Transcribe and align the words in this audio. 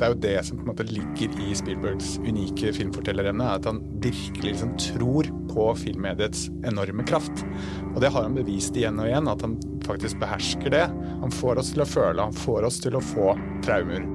Det 0.00 0.06
er 0.06 0.14
jo 0.14 0.20
det 0.24 0.38
som 0.46 0.56
på 0.56 0.64
en 0.64 0.68
måte 0.70 0.84
ligger 0.88 1.34
i 1.44 1.50
Spielbergs 1.52 2.14
unike 2.24 2.70
filmfortellerevne, 2.72 3.50
at 3.52 3.66
han 3.68 3.82
virkelig 4.00 4.54
liksom 4.54 4.70
tror 4.80 5.28
på 5.50 5.66
filmmediets 5.76 6.46
enorme 6.64 7.04
kraft. 7.04 7.42
Og 7.90 8.00
det 8.00 8.08
har 8.14 8.24
han 8.24 8.38
bevist 8.38 8.78
igjen 8.80 8.96
og 8.96 9.10
igjen, 9.10 9.28
at 9.28 9.44
han 9.44 9.58
faktisk 9.84 10.16
behersker 10.22 10.72
det. 10.72 10.86
Han 11.20 11.36
får 11.36 11.60
oss 11.60 11.74
til 11.74 11.84
å 11.84 11.88
føle, 11.92 12.30
han 12.30 12.40
får 12.46 12.70
oss 12.70 12.80
til 12.80 12.96
å 12.96 13.04
få 13.10 13.34
traumer. 13.66 14.08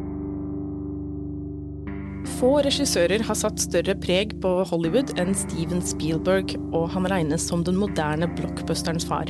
Få 2.40 2.56
regissører 2.66 3.22
har 3.30 3.38
satt 3.38 3.62
større 3.62 3.94
preg 4.02 4.34
på 4.42 4.58
Hollywood 4.66 5.14
enn 5.22 5.38
Steven 5.38 5.86
Spielberg, 5.86 6.58
og 6.74 6.90
han 6.98 7.06
regnes 7.14 7.46
som 7.46 7.62
den 7.62 7.78
moderne 7.78 8.32
blockbusterens 8.34 9.06
far. 9.06 9.30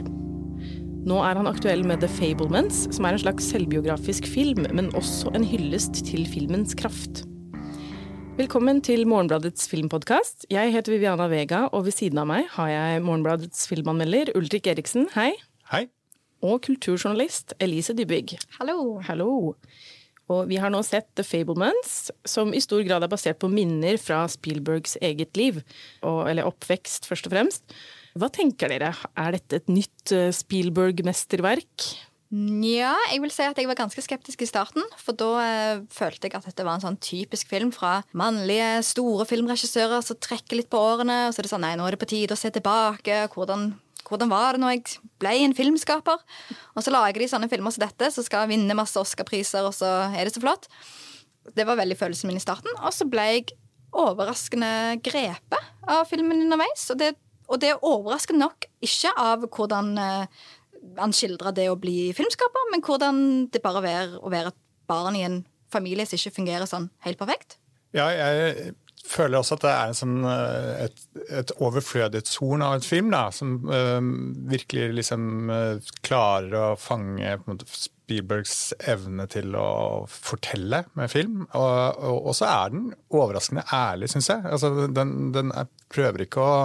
Nå 1.05 1.19
er 1.21 1.37
han 1.37 1.45
aktuell 1.45 1.83
med 1.85 1.99
The 2.01 2.07
Fablements, 2.09 2.87
som 2.95 3.05
er 3.05 3.13
en 3.13 3.21
slags 3.21 3.45
selvbiografisk 3.51 4.25
film, 4.25 4.63
men 4.73 4.87
også 4.97 5.29
en 5.37 5.43
hyllest 5.45 5.99
til 6.07 6.23
filmens 6.25 6.73
kraft. 6.73 7.19
Velkommen 8.39 8.79
til 8.81 9.03
Morgenbladets 9.05 9.67
filmpodkast. 9.69 10.47
Jeg 10.49 10.71
heter 10.73 10.95
Viviana 10.95 11.27
Vega, 11.29 11.67
og 11.69 11.85
ved 11.85 11.93
siden 11.93 12.23
av 12.23 12.25
meg 12.31 12.47
har 12.55 12.71
jeg 12.71 13.03
Morgenbladets 13.05 13.67
filmanmelder 13.69 14.31
Ulrik 14.33 14.65
Eriksen, 14.71 15.05
hei. 15.13 15.35
Hei. 15.69 15.83
Og 16.41 16.63
kulturjournalist 16.65 17.53
Elise 17.61 17.93
Dybygg. 17.93 18.33
Hallo. 18.57 18.95
Hallo. 19.05 19.29
Og 20.33 20.49
vi 20.49 20.57
har 20.57 20.73
nå 20.73 20.81
sett 20.87 21.11
The 21.13 21.27
Fablements, 21.27 22.09
som 22.25 22.49
i 22.49 22.63
stor 22.65 22.81
grad 22.87 23.05
er 23.05 23.13
basert 23.13 23.37
på 23.45 23.51
minner 23.53 24.01
fra 24.01 24.23
Spielbergs 24.25 24.97
eget 25.05 25.37
liv, 25.37 25.61
og, 26.01 26.23
eller 26.31 26.49
oppvekst, 26.49 27.05
først 27.05 27.29
og 27.29 27.37
fremst. 27.37 27.77
Hva 28.15 28.29
tenker 28.31 28.71
dere, 28.71 28.93
er 29.19 29.33
dette 29.35 29.57
et 29.59 29.71
nytt 29.71 30.11
eh, 30.15 30.29
Spielberg-mesterverk? 30.31 31.87
Nja, 32.35 32.93
jeg 33.11 33.21
vil 33.21 33.31
si 33.31 33.43
at 33.43 33.59
jeg 33.59 33.67
var 33.67 33.77
ganske 33.77 34.01
skeptisk 34.01 34.41
i 34.41 34.47
starten. 34.47 34.85
For 34.95 35.17
da 35.19 35.27
eh, 35.43 35.81
følte 35.91 36.29
jeg 36.29 36.37
at 36.37 36.47
dette 36.47 36.63
var 36.63 36.79
en 36.79 36.85
sånn 36.85 36.99
typisk 37.03 37.51
film 37.51 37.73
fra 37.75 37.97
mannlige, 38.15 38.85
store 38.87 39.27
filmregissører 39.27 39.99
som 40.03 40.19
trekker 40.23 40.61
litt 40.61 40.71
på 40.71 40.79
årene. 40.79 41.25
Og 41.27 41.35
så 41.35 41.43
er 41.43 41.47
det 41.49 41.51
sånn 41.51 41.65
nei, 41.67 41.73
nå 41.75 41.89
er 41.89 41.97
det 41.97 42.01
på 42.05 42.09
tide 42.13 42.37
å 42.37 42.39
se 42.39 42.53
tilbake. 42.55 43.19
Hvordan, 43.35 43.67
hvordan 44.07 44.31
var 44.31 44.55
det 44.55 44.63
når 44.63 44.73
jeg 44.77 45.11
ble 45.19 45.35
en 45.49 45.57
filmskaper? 45.59 46.23
Og 46.71 46.87
så 46.87 46.95
lager 46.95 47.19
de 47.19 47.29
sånne 47.35 47.51
filmer 47.51 47.75
som 47.75 47.83
dette, 47.83 48.13
som 48.15 48.23
skal 48.23 48.47
vinne 48.47 48.79
masse 48.79 48.95
Oscar-priser, 48.95 49.67
og 49.67 49.75
så 49.75 49.91
er 50.07 50.23
det 50.23 50.37
så 50.37 50.43
flott. 50.43 50.71
Det 51.51 51.67
var 51.67 51.83
veldig 51.83 51.99
følelsen 51.99 52.31
min 52.31 52.39
i 52.39 52.47
starten. 52.47 52.71
Og 52.79 52.95
så 52.95 53.11
ble 53.11 53.27
jeg 53.33 53.59
overraskende 53.95 55.01
grepet 55.03 55.71
av 55.83 56.07
filmen 56.07 56.47
underveis. 56.47 56.87
Og 56.95 57.03
det 57.03 57.13
og 57.47 57.61
det 57.61 57.73
er 57.73 57.83
overraskende 57.85 58.45
nok 58.45 58.67
ikke 58.85 59.11
av 59.21 59.45
hvordan 59.47 59.91
uh, 59.97 60.45
han 60.99 61.13
skildrer 61.15 61.55
det 61.55 61.67
å 61.71 61.79
bli 61.79 62.13
filmskaper, 62.17 62.71
men 62.71 62.83
hvordan 62.85 63.19
det 63.53 63.61
bare 63.63 63.83
er 63.89 64.15
å 64.19 64.31
være 64.33 64.53
et 64.53 64.61
barn 64.89 65.17
i 65.17 65.25
en 65.25 65.43
familie 65.73 66.05
som 66.07 66.19
ikke 66.19 66.37
fungerer 66.39 66.69
sånn 66.69 66.89
helt 67.05 67.19
perfekt. 67.19 67.57
Ja, 67.95 68.09
jeg 68.13 68.73
føler 69.05 69.39
også 69.39 69.57
at 69.57 69.65
det 69.65 69.73
er 69.73 69.97
sånn, 69.97 70.15
eh, 70.29 70.85
et, 70.85 71.03
et 71.41 71.53
overflødighetshorn 71.63 72.63
av 72.65 72.79
et 72.79 72.87
film, 72.87 73.11
da, 73.13 73.27
som 73.35 73.57
øh, 73.69 73.99
virkelig 74.51 74.87
liksom 75.01 75.51
øh, 75.53 75.91
klarer 76.05 76.57
å 76.73 76.79
fange 76.79 77.37
måte, 77.45 77.67
Spielbergs 78.05 78.73
evne 78.85 79.25
til 79.31 79.55
å 79.57 80.05
fortelle 80.09 80.83
med 80.97 81.11
film. 81.11 81.43
Og, 81.57 81.97
og, 81.97 82.19
og 82.29 82.37
så 82.37 82.47
er 82.51 82.73
den 82.75 82.87
overraskende 83.09 83.65
ærlig, 83.73 84.11
syns 84.13 84.29
jeg. 84.29 84.45
Altså, 84.45 84.87
den, 84.93 85.15
den 85.35 85.51
er, 85.55 85.69
prøver 85.93 86.25
ikke 86.25 86.45
å 86.45 86.55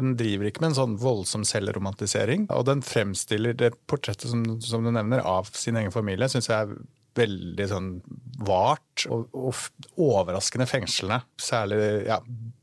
Den 0.00 0.14
driver 0.16 0.48
ikke 0.48 0.62
med 0.64 0.72
en 0.72 0.78
sånn 0.78 0.96
voldsom 1.00 1.44
selvromantisering. 1.46 2.48
Og 2.56 2.64
den 2.68 2.82
fremstiller 2.86 3.56
det 3.58 3.74
portrettet 3.90 4.30
som, 4.32 4.44
som 4.64 4.86
du 4.86 4.90
nevner, 4.94 5.20
av 5.20 5.50
sin 5.54 5.78
egen 5.78 5.92
familie, 5.94 6.30
syns 6.32 6.48
jeg 6.50 6.56
er 6.56 6.80
veldig 7.18 7.66
sånn 7.68 7.90
vart 8.46 9.04
og, 9.10 9.28
og 9.36 10.00
overraskende 10.00 10.66
fengslende. 10.70 11.20
Særlig 11.42 11.80
ja, 12.08 12.20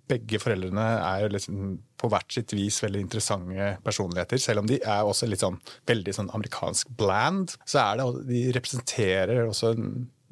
begge 0.07 0.39
foreldrene 0.41 0.85
er 1.03 1.31
liksom 1.33 1.77
på 1.99 2.09
hvert 2.11 2.31
sitt 2.33 2.53
vis 2.55 2.79
veldig 2.83 3.01
interessante 3.05 3.73
personligheter. 3.85 4.39
Selv 4.41 4.63
om 4.63 4.69
de 4.69 4.79
er 4.79 5.07
også 5.07 5.29
litt 5.29 5.43
sånn 5.43 5.59
veldig 5.89 6.13
sånn 6.15 6.31
amerikansk 6.37 6.91
bland, 6.99 7.57
så 7.67 7.83
er 7.83 7.99
det 7.99 8.07
de 8.29 8.43
representerer 8.55 9.43
også 9.47 9.73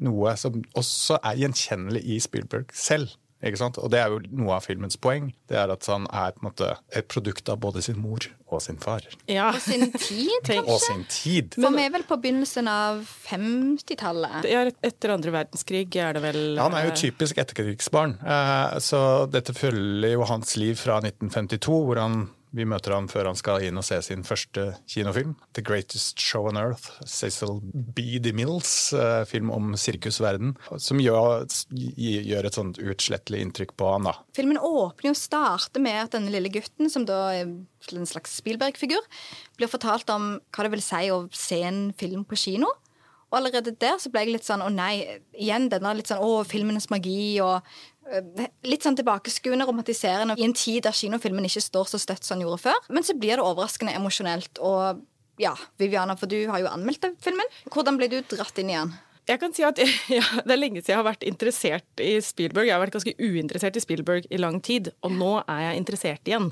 noe 0.05 0.33
som 0.39 0.57
også 0.75 1.19
er 1.21 1.43
gjenkjennelig 1.43 2.03
i 2.15 2.19
Spielberg 2.23 2.73
selv. 2.75 3.13
Ikke 3.45 3.59
sant? 3.61 3.77
Og 3.77 3.91
det 3.93 3.99
er 4.01 4.13
jo 4.13 4.21
noe 4.33 4.55
av 4.57 4.65
filmens 4.65 4.97
poeng. 4.97 5.29
Det 5.49 5.57
er 5.59 5.69
at 5.73 5.85
han 5.91 6.07
er 6.09 6.33
på 6.33 6.41
en 6.41 6.47
måte 6.49 6.71
et 6.97 7.07
produkt 7.11 7.49
av 7.51 7.59
både 7.61 7.83
sin 7.85 7.99
mor 8.01 8.25
og 8.49 8.61
sin 8.63 8.79
far. 8.81 9.05
Ja. 9.29 9.51
Og 9.51 9.61
sin 9.61 9.91
tid, 9.93 10.33
kanskje? 10.47 10.63
Og 10.65 10.81
sin 10.81 11.03
tid. 11.11 11.57
For 11.59 11.75
vi 11.75 11.85
er 11.85 11.93
vel 11.93 12.05
på 12.07 12.17
begynnelsen 12.23 12.69
av 12.71 13.03
50-tallet? 13.27 14.47
Ja, 14.49 14.65
etter 14.85 15.13
andre 15.15 15.35
verdenskrig 15.35 15.87
er 16.01 16.17
det 16.17 16.23
vel 16.25 16.41
ja, 16.55 16.65
Han 16.65 16.77
er 16.77 16.89
jo 16.89 16.95
typisk 16.97 17.41
etterkrigsbarn. 17.41 18.17
Eh, 18.25 18.79
så 18.83 19.01
dette 19.29 19.53
følger 19.57 20.15
jo 20.15 20.25
hans 20.29 20.55
liv 20.61 20.79
fra 20.81 20.97
1952, 21.03 21.79
hvor 21.89 22.01
han 22.01 22.25
vi 22.55 22.65
møter 22.67 22.95
han 22.95 23.09
før 23.11 23.29
han 23.29 23.39
skal 23.39 23.63
inn 23.65 23.79
og 23.79 23.85
se 23.85 23.97
sin 24.05 24.23
første 24.27 24.69
kinofilm. 24.91 25.35
'The 25.53 25.63
Greatest 25.65 26.21
Show 26.23 26.47
on 26.49 26.59
Earth'. 26.59 26.87
Cecil 27.05 27.59
B. 27.61 28.19
DeMills 28.23 28.35
Mills, 28.45 29.29
film 29.29 29.51
om 29.51 29.73
sirkusverden. 29.79 30.55
Som 30.81 31.01
gjør, 31.03 31.45
gjør 31.71 32.47
et 32.47 32.57
sånt 32.57 32.79
utslettelig 32.79 33.41
inntrykk 33.43 33.75
på 33.79 33.91
han. 33.91 34.07
da. 34.09 34.15
Filmen 34.37 34.59
åpner 34.61 35.13
og 35.13 35.19
starter 35.19 35.83
med 35.83 35.99
at 36.05 36.15
denne 36.15 36.31
lille 36.33 36.51
gutten, 36.53 36.89
som 36.91 37.07
da 37.07 37.19
er 37.33 37.45
en 37.45 38.09
slags 38.09 38.37
Spielberg-figur, 38.39 39.03
blir 39.59 39.71
fortalt 39.71 40.09
om 40.13 40.35
hva 40.55 40.65
det 40.65 40.73
vil 40.73 40.85
si 40.85 41.05
å 41.11 41.25
se 41.35 41.61
en 41.65 41.87
film 41.97 42.25
på 42.25 42.39
kino. 42.39 42.71
Og 43.33 43.39
allerede 43.39 43.73
der 43.81 43.97
så 43.99 44.11
ble 44.13 44.21
jeg 44.23 44.35
litt 44.35 44.47
sånn 44.47 44.63
å 44.63 44.69
nei, 44.71 45.19
igjen 45.33 45.67
denne 45.71 45.95
litt 45.97 46.11
sånn 46.11 46.21
å, 46.23 46.43
filmenes 46.47 46.91
magi 46.93 47.41
og 47.43 47.65
Eh, 47.94 47.94
litt 48.65 48.85
sånn 48.85 48.97
tilbakeskuende, 48.99 49.65
romantiserende 49.65 50.35
i 50.37 50.45
en 50.45 50.53
tid 50.55 50.83
der 50.85 50.95
kinofilmen 50.95 51.47
ikke 51.47 51.63
står 51.63 51.89
så 51.89 51.99
støtt 52.01 52.27
som 52.27 52.37
den 52.37 52.45
gjorde 52.45 52.61
før. 52.67 52.87
Men 52.93 53.05
så 53.07 53.15
blir 53.17 53.39
det 53.39 53.45
overraskende 53.45 53.95
emosjonelt. 53.97 54.61
Og 54.61 55.01
ja, 55.41 55.55
Viviana, 55.81 56.15
for 56.19 56.31
du 56.31 56.37
har 56.51 56.61
jo 56.61 56.69
anmeldt 56.71 57.09
filmen. 57.23 57.49
Hvordan 57.73 57.97
ble 57.99 58.11
du 58.11 58.19
dratt 58.29 58.61
inn 58.61 58.71
igjen? 58.71 58.93
Jeg 59.25 59.41
kan 59.41 59.53
si 59.57 59.63
at 59.65 59.79
ja, 60.13 60.23
Det 60.45 60.53
er 60.53 60.59
lenge 60.59 60.81
siden 60.81 60.93
jeg 60.93 60.99
har 60.99 61.07
vært 61.07 61.25
interessert 61.25 62.03
i 62.03 62.13
Spielberg. 62.23 62.69
Jeg 62.69 62.75
har 62.75 62.83
vært 62.83 62.95
ganske 62.95 63.15
uinteressert 63.17 63.77
i 63.79 63.81
Spielberg 63.83 64.27
i 64.29 64.39
lang 64.41 64.59
tid, 64.63 64.91
og 65.05 65.15
nå 65.17 65.31
er 65.41 65.63
jeg 65.63 65.81
interessert 65.81 66.29
igjen. 66.29 66.51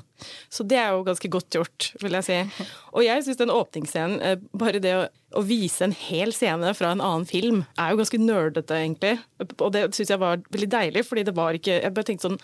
Så 0.52 0.66
det 0.66 0.80
er 0.80 0.90
jo 0.94 1.04
ganske 1.06 1.30
godt 1.30 1.54
gjort, 1.54 1.88
vil 2.02 2.18
jeg 2.18 2.26
si. 2.26 2.66
Og 2.92 3.06
jeg 3.06 3.24
syns 3.26 3.40
den 3.40 3.54
åpningsscenen, 3.54 4.18
eh, 4.26 4.42
bare 4.58 4.82
det 4.82 4.94
å, 4.98 5.06
å, 5.38 5.44
vise 5.46 5.86
en 5.86 5.94
hel 5.94 6.34
scene 6.34 6.74
fra 6.74 6.92
en 6.94 7.04
annen 7.04 7.28
film, 7.30 7.62
er 7.78 7.92
jo 7.92 8.02
ganske 8.02 8.22
nerdete, 8.22 8.80
egentlig. 8.82 9.16
Og 9.54 9.70
det 9.74 9.86
syns 9.94 10.14
jeg 10.16 10.22
var 10.22 10.42
veldig 10.50 10.70
deilig, 10.74 11.06
fordi 11.06 11.26
det 11.28 11.36
var 11.36 11.54
ikke 11.54 11.78
Jeg 11.78 11.94
bare 11.94 12.06
tenkte 12.06 12.28
sånn 12.28 12.38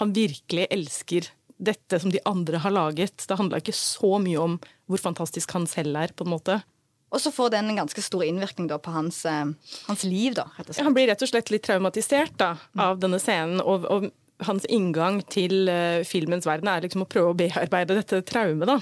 Han 0.00 0.10
virkelig 0.16 0.66
elsker 0.74 1.28
dette 1.62 1.98
som 2.02 2.10
de 2.10 2.22
andre 2.28 2.60
har 2.62 2.74
laget. 2.74 3.24
Det 3.28 3.38
handla 3.38 3.60
ikke 3.62 3.74
så 3.76 4.18
mye 4.22 4.38
om 4.40 4.60
hvor 4.90 5.00
fantastisk 5.02 5.52
han 5.56 5.66
selv 5.70 5.98
er, 5.98 6.14
på 6.14 6.26
en 6.26 6.32
måte. 6.32 6.62
Og 7.12 7.20
så 7.20 7.32
får 7.34 7.52
den 7.52 7.70
en 7.70 7.82
ganske 7.82 8.02
stor 8.04 8.24
innvirkning 8.24 8.70
da, 8.70 8.78
på 8.80 8.94
hans, 8.94 9.20
eh, 9.28 9.52
hans, 9.88 10.04
liv. 10.08 10.34
da, 10.38 10.46
rett 10.56 10.68
og 10.68 10.74
slett. 10.74 10.86
Han 10.86 10.96
blir 10.96 11.10
rett 11.12 11.22
og 11.22 11.28
slett 11.28 11.52
litt 11.52 11.66
traumatisert 11.66 12.34
da, 12.40 12.54
av 12.80 13.02
denne 13.02 13.20
scenen. 13.22 13.60
og, 13.60 13.86
og 13.92 14.10
hans 14.46 14.66
inngang 14.72 15.20
til 15.30 15.68
uh, 15.70 16.02
filmens 16.08 16.48
verden 16.48 16.70
er 16.70 16.82
liksom 16.82 17.04
å 17.04 17.10
prøve 17.10 17.32
å 17.32 17.38
bearbeide 17.38 17.98
dette 17.98 18.22
traumet. 18.26 18.66
da. 18.66 18.80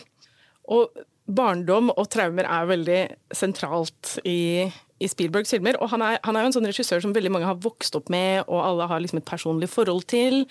Og 0.73 1.03
barndom 1.31 1.91
og 1.95 2.09
traumer 2.11 2.49
er 2.49 2.71
veldig 2.71 3.01
sentralt 3.37 4.17
i, 4.27 4.67
i 4.99 5.11
Spielbergs 5.11 5.53
filmer. 5.55 5.79
Og 5.83 5.93
han 5.93 6.05
er, 6.07 6.19
han 6.25 6.37
er, 6.37 6.45
jo 6.45 6.51
en 6.51 6.57
sånn 6.59 6.71
regissør 6.71 7.03
som 7.05 7.15
veldig 7.17 7.33
mange 7.35 7.49
har 7.51 7.61
vokst 7.63 7.97
opp 7.99 8.11
med, 8.13 8.43
og 8.47 8.63
alle 8.65 8.89
har 8.91 9.03
liksom 9.03 9.23
et 9.23 9.29
personlig 9.29 9.71
forhold 9.73 10.07
til 10.11 10.45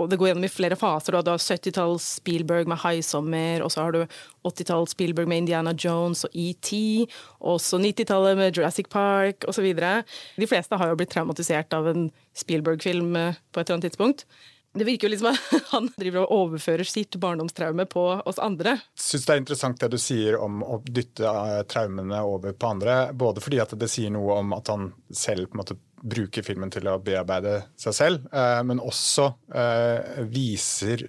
og 0.00 0.10
det 0.10 0.18
går 0.20 0.30
gjennom 0.30 0.46
i 0.46 0.52
flere 0.52 0.78
faser. 0.78 1.14
Du 1.14 1.30
har 1.30 1.42
70-talls 1.42 2.06
Spielberg 2.20 2.68
med 2.68 2.80
'High 2.80 3.02
Summer', 3.04 3.64
og 3.64 3.72
så 3.72 3.84
har 3.84 3.92
du 3.92 4.06
80-talls 4.44 4.94
Spielberg 4.96 5.28
med 5.28 5.38
'Indiana 5.38 5.72
Jones' 5.72 6.24
og 6.24 6.30
ET, 6.34 6.72
og 7.40 7.60
så 7.60 7.78
90-tallet 7.78 8.36
med 8.36 8.52
'Jurassic 8.56 8.88
Park' 8.88 9.48
osv. 9.48 9.74
De 10.36 10.46
fleste 10.46 10.76
har 10.76 10.88
jo 10.88 10.96
blitt 10.96 11.10
traumatisert 11.10 11.72
av 11.72 11.88
en 11.88 12.10
Spielberg-film 12.34 13.16
eh, 13.16 13.34
på 13.52 13.60
et 13.60 13.68
eller 13.68 13.76
annet 13.76 13.90
tidspunkt. 13.90 14.26
Det 14.72 14.84
virker 14.86 15.08
jo 15.08 15.10
liksom 15.10 15.32
at 15.32 15.54
han 15.72 15.88
driver 15.96 16.24
og 16.24 16.34
overfører 16.44 16.86
sitt 16.86 17.16
barndomstraume 17.20 17.86
på 17.90 18.04
oss 18.24 18.38
andre. 18.38 18.76
Syns 18.94 19.26
det 19.26 19.34
er 19.34 19.42
interessant 19.42 19.82
det 19.82 19.90
du 19.90 19.98
sier 19.98 20.38
om 20.38 20.62
å 20.62 20.78
dytte 20.86 21.26
eh, 21.26 21.62
traumene 21.70 22.22
over 22.26 22.54
på 22.54 22.70
andre. 22.70 22.98
Både 23.12 23.42
fordi 23.42 23.60
at 23.62 23.74
det 23.78 23.90
sier 23.90 24.14
noe 24.14 24.38
om 24.44 24.54
at 24.54 24.70
han 24.70 24.92
selv 25.10 25.50
på 25.50 25.58
en 25.58 25.64
måte 25.64 25.78
bruker 26.00 26.46
filmen 26.46 26.70
til 26.72 26.86
å 26.88 27.00
bearbeide 27.02 27.58
seg 27.78 27.96
selv, 27.96 28.28
eh, 28.32 28.60
men 28.64 28.80
også 28.80 29.26
eh, 29.52 30.22
viser 30.30 31.04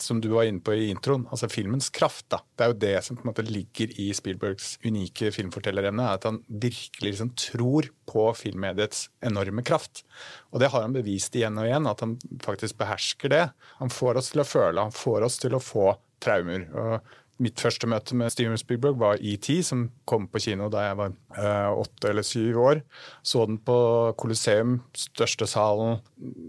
som 0.00 0.20
du 0.22 0.28
var 0.32 0.48
inne 0.48 0.62
på 0.64 0.74
i 0.76 0.88
introen, 0.92 1.26
altså 1.30 1.48
filmens 1.50 1.90
kraft. 1.94 2.26
da. 2.32 2.40
Det 2.56 2.64
er 2.64 2.72
jo 2.72 2.78
det 2.84 2.94
som 3.04 3.18
på 3.18 3.24
en 3.24 3.30
måte 3.30 3.46
ligger 3.46 3.92
i 4.00 4.08
Spielbergs 4.16 4.76
unike 4.86 5.32
filmfortellerevne. 5.34 6.08
At 6.14 6.26
han 6.28 6.40
virkelig 6.48 7.12
liksom 7.12 7.32
tror 7.38 7.90
på 8.08 8.26
filmmediets 8.38 9.08
enorme 9.24 9.64
kraft. 9.66 10.04
Og 10.52 10.62
det 10.62 10.72
har 10.72 10.84
han 10.84 10.96
bevist 10.96 11.36
igjen 11.36 11.58
og 11.60 11.68
igjen, 11.68 11.88
at 11.90 12.04
han 12.04 12.18
faktisk 12.44 12.78
behersker 12.80 13.34
det. 13.34 13.44
Han 13.82 13.92
får 13.92 14.22
oss 14.22 14.32
til 14.34 14.44
å 14.44 14.48
føle, 14.48 14.88
han 14.88 14.94
får 14.94 15.26
oss 15.28 15.40
til 15.42 15.56
å 15.58 15.62
få 15.62 15.92
traumer. 16.22 16.68
Og 16.74 17.16
mitt 17.42 17.60
første 17.62 17.86
møte 17.90 18.16
med 18.18 18.32
Steven 18.34 18.58
Spielberg 18.58 18.98
var 18.98 19.22
ET, 19.22 19.46
som 19.66 19.86
kom 20.08 20.26
på 20.30 20.42
kino 20.42 20.66
da 20.72 20.88
jeg 20.88 20.98
var 20.98 21.14
uh, 21.38 21.78
åtte 21.78 22.10
eller 22.10 22.26
syv 22.26 22.58
år. 22.64 22.82
Så 23.22 23.44
den 23.46 23.60
på 23.62 23.78
Colosseum, 24.18 24.80
største 24.98 25.46
salen. 25.50 26.00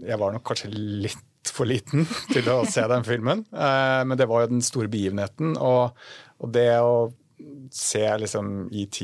Jeg 0.06 0.18
var 0.20 0.34
nok 0.34 0.46
kanskje 0.50 0.72
litt 0.74 1.26
for 1.48 1.68
liten 1.68 2.04
til 2.34 2.48
å 2.52 2.60
se 2.68 2.84
den 2.90 3.06
filmen, 3.06 3.44
uh, 3.54 4.02
men 4.04 4.18
det 4.20 4.28
var 4.30 4.44
jo 4.44 4.52
den 4.52 4.64
store 4.64 4.90
begivenheten. 4.92 5.56
Og, 5.56 5.96
og 6.40 6.52
det 6.54 6.70
å 6.84 7.08
se 7.72 8.04
liksom 8.20 8.68
ET 8.76 9.00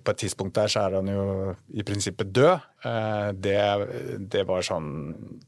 på 0.00 0.12
et 0.14 0.20
tidspunkt 0.22 0.56
der 0.56 0.70
så 0.72 0.86
er 0.86 0.98
han 0.98 1.08
jo 1.12 1.24
i 1.76 1.84
prinsippet 1.86 2.30
død. 2.36 2.68
Uh, 2.84 3.32
det, 3.36 3.58
det 4.32 4.44
var 4.48 4.64
sånn 4.66 4.92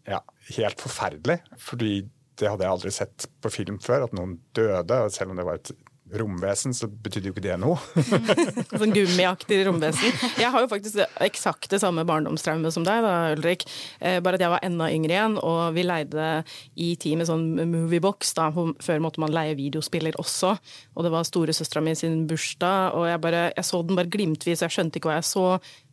ja, 0.09 0.21
helt 0.57 0.83
forferdelig. 0.83 1.41
fordi 1.61 2.03
det 2.41 2.49
hadde 2.49 2.65
jeg 2.65 2.75
aldri 2.75 2.93
sett 2.95 3.27
på 3.45 3.53
film 3.53 3.79
før, 3.83 4.07
at 4.07 4.15
noen 4.17 4.39
døde. 4.57 4.99
Selv 5.13 5.33
om 5.33 5.39
det 5.39 5.47
var 5.47 5.61
et 5.61 5.73
romvesen, 6.21 6.75
så 6.77 6.89
betydde 6.91 7.31
jo 7.31 7.35
ikke 7.35 7.45
det 7.45 7.57
noe. 7.61 7.79
sånn 8.81 8.95
gummiaktig 8.95 9.63
romvesen. 9.69 10.13
Jeg 10.41 10.51
har 10.53 10.65
jo 10.65 10.71
faktisk 10.71 11.01
eksakt 11.25 11.71
det 11.73 11.81
samme 11.83 12.05
barndomstraume 12.09 12.73
som 12.75 12.87
deg, 12.87 13.05
da, 13.05 13.15
Ulrik. 13.37 13.65
Eh, 14.01 14.19
bare 14.25 14.39
at 14.39 14.45
jeg 14.45 14.53
var 14.53 14.67
enda 14.67 14.91
yngre 14.93 15.17
igjen, 15.17 15.39
og 15.41 15.77
vi 15.77 15.87
leide 15.87 16.31
i 16.77 16.93
med 17.17 17.29
sånn 17.29 17.47
moviebox. 17.73 18.35
da, 18.39 18.51
Før 18.53 19.05
måtte 19.05 19.23
man 19.23 19.33
leie 19.35 19.57
videospiller 19.59 20.19
også. 20.21 20.57
Og 20.97 21.07
det 21.07 21.13
var 21.15 21.29
storesøstera 21.29 21.85
mi 21.85 21.95
sin 21.99 22.27
bursdag, 22.31 22.97
og 22.99 23.09
jeg, 23.09 23.23
bare, 23.23 23.47
jeg 23.57 23.69
så 23.69 23.83
den 23.83 23.99
bare 23.99 24.13
glimtvis, 24.13 24.63
jeg 24.65 24.77
skjønte 24.77 25.01
ikke 25.01 25.13
hva 25.13 25.21
jeg 25.21 25.31
så. 25.31 25.47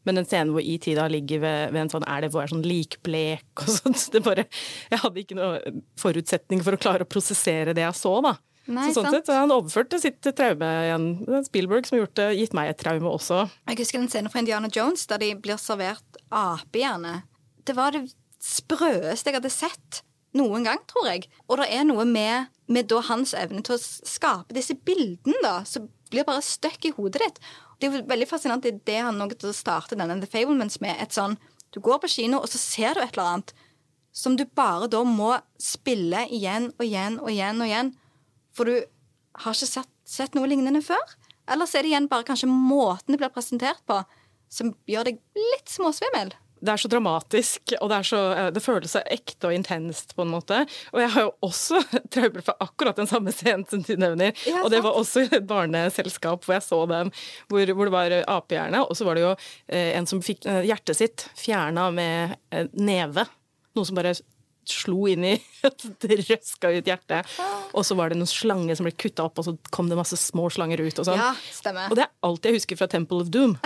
Men 0.07 0.19
den 0.19 0.27
scenen 0.27 0.53
hvor 0.55 0.63
ET 0.63 0.85
da 0.97 1.07
ligger 1.11 1.41
ved, 1.43 1.73
ved 1.73 1.83
en 1.83 1.91
sånn 1.91 2.07
elv 2.09 2.33
og 2.33 2.43
er 2.43 2.51
sånn 2.53 2.65
likblek 2.65 3.63
og 3.63 3.71
sånt 3.77 4.07
det 4.15 4.23
bare, 4.25 4.47
Jeg 4.89 5.03
hadde 5.03 5.21
ikke 5.21 5.37
noe 5.37 5.73
forutsetning 5.99 6.63
for 6.65 6.75
å 6.75 6.81
klare 6.81 7.05
å 7.05 7.09
prosessere 7.09 7.75
det 7.77 7.85
jeg 7.85 7.99
så, 7.99 8.15
da. 8.25 8.37
Nei, 8.69 8.89
så 8.93 9.01
sånn 9.01 9.15
sett, 9.17 9.31
Han 9.33 9.53
overførte 9.53 9.97
sitt 10.01 10.21
traume 10.37 10.67
igjen. 10.85 11.07
Spielberg 11.47 11.87
som 11.87 11.97
har 11.97 12.03
gjort 12.05 12.19
det, 12.19 12.27
gitt 12.37 12.55
meg 12.57 12.69
et 12.71 12.81
traume 12.81 13.09
også. 13.09 13.47
Jeg 13.71 13.79
husker 13.81 14.01
en 14.01 14.11
scene 14.11 14.31
fra 14.31 14.43
Indiana 14.43 14.69
Jones 14.73 15.07
der 15.09 15.21
de 15.23 15.31
blir 15.41 15.57
servert 15.61 16.19
apehjerne. 16.29 17.23
Det 17.65 17.75
var 17.77 17.95
det 17.95 18.05
sprøeste 18.39 19.31
jeg 19.31 19.39
hadde 19.39 19.51
sett 19.53 20.03
noen 20.37 20.67
gang, 20.67 20.81
tror 20.89 21.09
jeg. 21.09 21.25
Og 21.49 21.57
det 21.61 21.69
er 21.73 21.87
noe 21.89 22.05
med, 22.05 22.51
med 22.69 22.93
hans 23.09 23.33
evne 23.37 23.63
til 23.65 23.77
å 23.77 23.81
skape 23.81 24.53
disse 24.55 24.77
bildene 24.85 25.41
da, 25.43 25.63
som 25.65 25.89
blir 26.13 26.27
bare 26.27 26.45
stuck 26.45 26.85
i 26.85 26.93
hodet 26.93 27.23
ditt. 27.23 27.41
Det 27.79 27.87
er 27.87 27.95
jo 27.95 28.03
veldig 28.09 28.27
fascinant 28.29 28.65
det, 28.65 28.81
det 28.85 28.99
han 29.01 29.17
noe 29.17 29.33
til 29.33 29.51
å 29.51 29.55
starte 29.55 29.97
denne 29.97 30.19
The 30.21 30.29
Fablements 30.29 30.81
med. 30.83 30.97
et 30.99 31.15
sånn, 31.15 31.37
Du 31.71 31.79
går 31.79 31.99
på 32.01 32.09
kino, 32.09 32.39
og 32.39 32.49
så 32.49 32.57
ser 32.57 32.93
du 32.93 33.01
et 33.01 33.13
eller 33.13 33.33
annet 33.33 33.53
som 34.11 34.35
du 34.35 34.45
bare 34.45 34.87
da 34.89 35.03
må 35.05 35.35
spille 35.61 36.25
igjen 36.33 36.71
og 36.79 36.85
igjen 36.85 37.19
og 37.21 37.29
igjen. 37.29 37.61
og 37.61 37.67
igjen, 37.67 37.91
For 38.59 38.67
du 38.67 38.75
har 39.45 39.55
ikke 39.55 39.71
sett, 39.71 39.91
sett 40.03 40.35
noe 40.35 40.49
lignende 40.51 40.83
før. 40.83 41.15
Eller 41.49 41.69
så 41.69 41.79
er 41.79 41.87
det 41.87 41.93
igjen 41.93 42.11
bare 42.11 42.27
kanskje 42.27 42.51
måten 42.51 43.15
det 43.15 43.21
blir 43.21 43.31
presentert 43.33 43.79
på, 43.89 44.01
som 44.51 44.75
gjør 44.89 45.09
deg 45.09 45.23
litt 45.39 45.71
småsvimmel 45.71 46.35
det 46.59 46.73
er 46.73 46.81
så 46.81 46.89
dramatisk, 46.91 47.73
og 47.79 47.89
det, 47.91 47.99
så, 48.09 48.19
eh, 48.35 48.49
det, 48.53 48.63
føles 48.63 48.93
så 48.95 49.01
ekte 49.11 49.49
og 49.49 49.55
intenst, 49.55 50.15
på 50.15 50.25
en 50.25 50.33
måte. 50.33 50.61
Og 50.93 51.01
jeg 51.03 51.11
har 51.15 51.27
jo 51.27 51.31
også 51.47 51.81
traumer 52.13 52.45
for 52.45 52.65
akkurat 52.65 52.99
den 52.99 53.09
samme 53.09 53.33
scenen 53.35 53.65
som 53.69 53.83
du 53.85 53.93
nevner. 53.99 54.35
Ja, 54.47 54.63
og 54.63 54.73
det 54.73 54.83
var 54.85 54.97
også 54.99 55.25
et 55.27 55.47
barneselskap 55.49 56.45
hvor 56.45 56.57
jeg 56.57 56.65
så 56.65 56.81
dem, 56.91 57.13
hvor, 57.51 57.73
hvor 57.75 57.89
det 57.89 57.95
var 57.95 58.17
apehjerne. 58.39 58.83
Og 58.85 58.97
så 58.97 59.07
var 59.07 59.19
det 59.19 59.25
jo 59.25 59.33
eh, 59.35 59.93
en 59.97 60.09
som 60.09 60.23
fikk 60.25 60.47
eh, 60.49 60.65
hjertet 60.69 60.99
sitt 60.99 61.29
fjerna 61.39 61.89
med 61.95 62.35
eh, 62.51 62.67
neve. 62.75 63.27
Noe 63.77 63.87
som 63.87 63.99
bare 63.99 64.17
slo 64.71 65.07
inn 65.11 65.25
i 65.27 65.35
Det 66.03 66.19
røska 66.21 66.71
ut 66.71 66.87
hjertet. 66.87 67.27
Og 67.75 67.85
så 67.85 67.97
var 67.99 68.11
det 68.11 68.19
noen 68.19 68.29
slanger 68.29 68.77
som 68.77 68.87
ble 68.87 68.93
kutta 68.95 69.25
opp, 69.27 69.41
og 69.41 69.47
så 69.47 69.55
kom 69.75 69.89
det 69.91 69.97
masse 69.99 70.17
små 70.19 70.47
slanger 70.53 70.81
ut. 70.83 71.01
Og 71.01 71.07
sånn. 71.07 71.19
Ja, 71.19 71.33
stemmer. 71.53 71.91
Og 71.91 71.99
det 71.99 72.07
er 72.07 72.13
alt 72.27 72.47
jeg 72.47 72.59
husker 72.59 72.79
fra 72.79 72.89
Temple 72.91 73.25
of 73.25 73.33
Doom. 73.33 73.57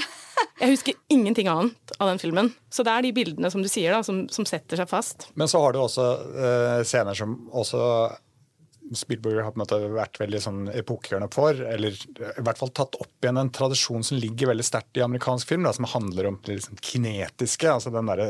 Jeg 0.60 0.70
husker 0.70 0.98
ingenting 1.12 1.48
annet 1.50 1.94
av 1.98 2.12
den 2.12 2.20
filmen. 2.22 2.52
Så 2.72 2.86
det 2.86 2.92
er 2.94 3.06
de 3.06 3.12
bildene 3.16 3.50
som 3.52 3.62
du 3.64 3.68
sier 3.70 3.94
da, 3.94 4.04
som, 4.06 4.24
som 4.34 4.46
setter 4.48 4.80
seg 4.80 4.90
fast. 4.90 5.28
Men 5.40 5.50
så 5.50 5.60
har 5.62 5.74
du 5.74 5.80
også 5.82 6.06
uh, 6.38 6.82
scener 6.88 7.18
som 7.18 7.34
også 7.50 7.82
Spielberg 8.96 9.44
har 9.44 9.54
på 9.54 9.58
en 9.58 9.64
måte 9.64 9.80
vært 9.94 10.20
veldig 10.22 10.40
sånn 10.44 10.62
epokegjørende 10.74 11.30
for, 11.34 11.58
eller 11.58 11.96
i 11.96 12.44
hvert 12.44 12.60
fall 12.60 12.74
tatt 12.76 12.98
opp 13.00 13.26
igjen 13.26 13.40
en 13.40 13.52
tradisjon 13.54 14.06
som 14.06 14.20
ligger 14.20 14.52
veldig 14.52 14.66
sterkt 14.68 15.00
i 15.00 15.06
amerikansk 15.06 15.54
film, 15.54 15.66
da, 15.68 15.74
som 15.76 15.88
handler 15.90 16.30
om 16.30 16.40
det 16.46 16.60
liksom 16.60 16.80
kinetiske, 16.84 17.72
altså 17.72 17.94
den 17.94 18.12
derre 18.12 18.28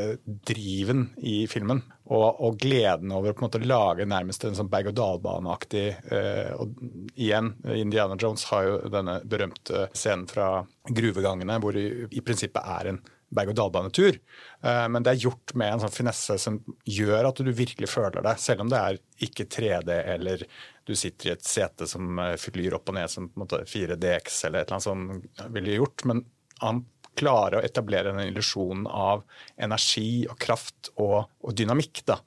driven 0.48 1.08
i 1.18 1.44
filmen. 1.50 1.82
Og, 2.04 2.40
og, 2.44 2.58
gleden 2.60 3.14
over 3.16 3.32
å 3.32 3.60
lage 3.64 4.04
nærmest 4.04 4.44
en 4.44 4.56
sånn 4.58 4.68
berg-og-dal-bane-aktig 4.68 5.84
eh, 6.12 6.50
Og 6.60 6.74
igjen, 7.16 7.54
Indiana 7.64 8.18
Jones 8.20 8.44
har 8.50 8.66
jo 8.66 8.74
denne 8.92 9.22
berømte 9.24 9.86
scenen 9.96 10.26
fra 10.28 10.66
gruvegangene, 10.84 11.56
hvor 11.64 11.72
det 11.72 11.86
i, 11.88 12.08
i 12.20 12.24
prinsippet 12.24 12.60
er 12.76 12.90
en 12.90 13.00
berg-og-dal-banetur. 13.34 14.18
Eh, 14.60 14.84
men 14.92 15.04
det 15.04 15.14
er 15.14 15.24
gjort 15.26 15.54
med 15.58 15.72
en 15.72 15.84
sånn 15.84 15.94
finesse 15.94 16.36
som 16.40 16.60
gjør 16.84 17.30
at 17.30 17.40
du 17.40 17.50
virkelig 17.56 17.90
føler 17.90 18.24
det, 18.24 18.36
selv 18.42 18.64
om 18.64 18.72
det 18.72 18.80
er 18.80 19.00
ikke 19.26 19.48
3D 19.56 19.98
eller 20.14 20.44
du 20.84 20.94
sitter 20.98 21.30
i 21.30 21.34
et 21.34 21.46
sete 21.48 21.88
som 21.90 22.18
eh, 22.20 22.36
flyr 22.40 22.76
opp 22.78 22.92
og 22.92 22.98
ned 22.98 23.10
som 23.12 23.30
på 23.30 23.38
en 23.38 23.46
måte 23.46 23.64
4DX 23.70 24.42
eller 24.48 24.60
et 24.60 24.68
eller 24.68 24.76
annet 24.76 24.88
som 24.88 25.54
ville 25.56 25.78
gjort. 25.78 26.04
Men 26.10 26.24
han 26.60 26.84
klarer 27.18 27.58
å 27.58 27.64
etablere 27.66 28.12
den 28.12 28.30
illusjonen 28.30 28.86
av 28.90 29.24
energi 29.56 30.24
og 30.28 30.38
kraft 30.40 30.92
og, 30.94 31.24
og 31.44 31.56
dynamikk. 31.56 32.04
da. 32.08 32.18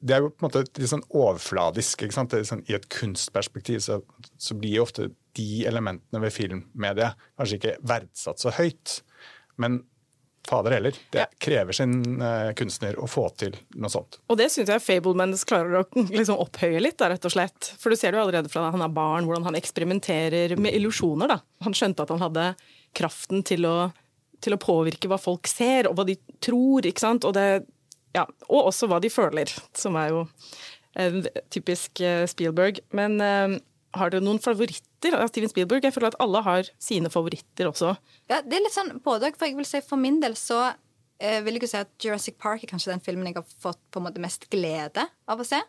Det 0.00 0.16
er 0.16 0.22
jo 0.22 0.30
på 0.30 0.44
en 0.44 0.48
måte 0.48 0.64
litt 0.66 0.92
sånn 0.92 1.06
overfladisk. 1.08 2.04
ikke 2.04 2.18
sant? 2.18 2.36
Sånn, 2.48 2.64
I 2.70 2.76
et 2.78 2.88
kunstperspektiv 2.92 3.82
så, 3.84 4.00
så 4.38 4.56
blir 4.58 4.78
jo 4.78 4.86
ofte 4.86 5.10
de 5.36 5.66
elementene 5.68 6.22
ved 6.22 6.32
filmmediet 6.32 7.26
kanskje 7.36 7.60
ikke 7.60 7.76
verdsatt 7.88 8.42
så 8.42 8.54
høyt. 8.56 9.00
Men 9.60 9.82
fader 10.48 10.76
heller. 10.76 10.96
Det 11.12 11.22
ja. 11.22 11.26
krever 11.42 11.76
sin 11.76 12.22
uh, 12.22 12.52
kunstner 12.58 12.98
å 13.02 13.08
få 13.10 13.26
til 13.40 13.56
noe 13.76 13.90
sånt. 13.92 14.18
Og 14.30 14.38
det 14.40 14.48
syns 14.52 14.70
jeg 14.72 14.84
Fablemans 14.84 15.44
klarer 15.48 15.80
å 15.80 15.84
liksom 15.96 16.40
opphøye 16.42 16.80
litt, 16.82 16.98
da, 17.00 17.10
rett 17.12 17.26
og 17.28 17.34
slett. 17.34 17.70
For 17.80 17.92
du 17.92 17.98
ser 17.98 18.12
det 18.12 18.20
jo 18.20 18.26
allerede 18.26 18.52
fra 18.52 18.64
da 18.64 18.72
han 18.74 18.86
er 18.86 18.96
barn, 18.96 19.28
hvordan 19.28 19.48
han 19.48 19.58
eksperimenterer 19.58 20.56
med 20.60 20.76
illusjoner. 20.78 21.34
da. 21.34 21.40
Han 21.66 21.76
skjønte 21.76 22.06
at 22.06 22.14
han 22.14 22.24
hadde 22.24 22.48
kraften 22.96 23.44
til 23.46 23.68
å, 23.68 23.76
til 24.44 24.56
å, 24.56 24.60
påvirke 24.62 25.10
hva 25.10 25.20
folk 25.20 25.48
ser, 25.50 25.90
og 25.90 25.98
hva 25.98 26.06
de 26.08 26.18
tror, 26.44 26.86
ikke 26.88 27.04
sant. 27.04 27.28
Og, 27.28 27.36
det, 27.36 27.66
ja, 28.16 28.26
og 28.48 28.72
også 28.72 28.90
hva 28.90 29.00
de 29.02 29.12
føler, 29.12 29.52
som 29.76 29.98
er 30.00 30.14
jo 30.14 30.26
uh, 30.26 31.22
typisk 31.52 32.02
uh, 32.04 32.24
Spielberg. 32.30 32.80
Men 32.96 33.20
uh, 33.20 33.58
har 33.96 34.12
dere 34.12 34.24
noen 34.24 34.42
favoritter 34.42 34.84
av 35.14 35.28
Steven 35.30 35.52
Spielberg? 35.52 35.84
Jeg 35.86 35.94
føler 35.94 36.10
at 36.10 36.18
alle 36.22 36.42
har 36.46 36.70
sine 36.82 37.12
favoritter 37.12 37.70
også. 37.70 37.94
Ja, 38.30 38.40
det 38.42 38.58
er 38.58 38.64
litt 38.64 38.74
sånn 38.74 38.96
både 39.04 39.30
For 39.36 39.48
jeg 39.48 39.58
vil 39.58 39.68
si 39.68 39.82
for 39.86 40.00
min 40.00 40.18
del 40.22 40.34
så 40.38 40.64
eh, 41.20 41.38
vil 41.46 41.58
jeg 41.58 41.66
jo 41.66 41.70
si 41.74 41.82
at 41.84 41.92
Jurassic 42.02 42.40
Park 42.42 42.64
er 42.64 42.72
kanskje 42.72 42.92
den 42.94 43.04
filmen 43.04 43.28
jeg 43.30 43.38
har 43.38 43.46
fått 43.62 43.80
på 43.92 44.02
en 44.02 44.08
måte 44.08 44.22
mest 44.22 44.48
glede 44.52 45.06
av 45.28 45.42
å 45.42 45.46
se. 45.46 45.60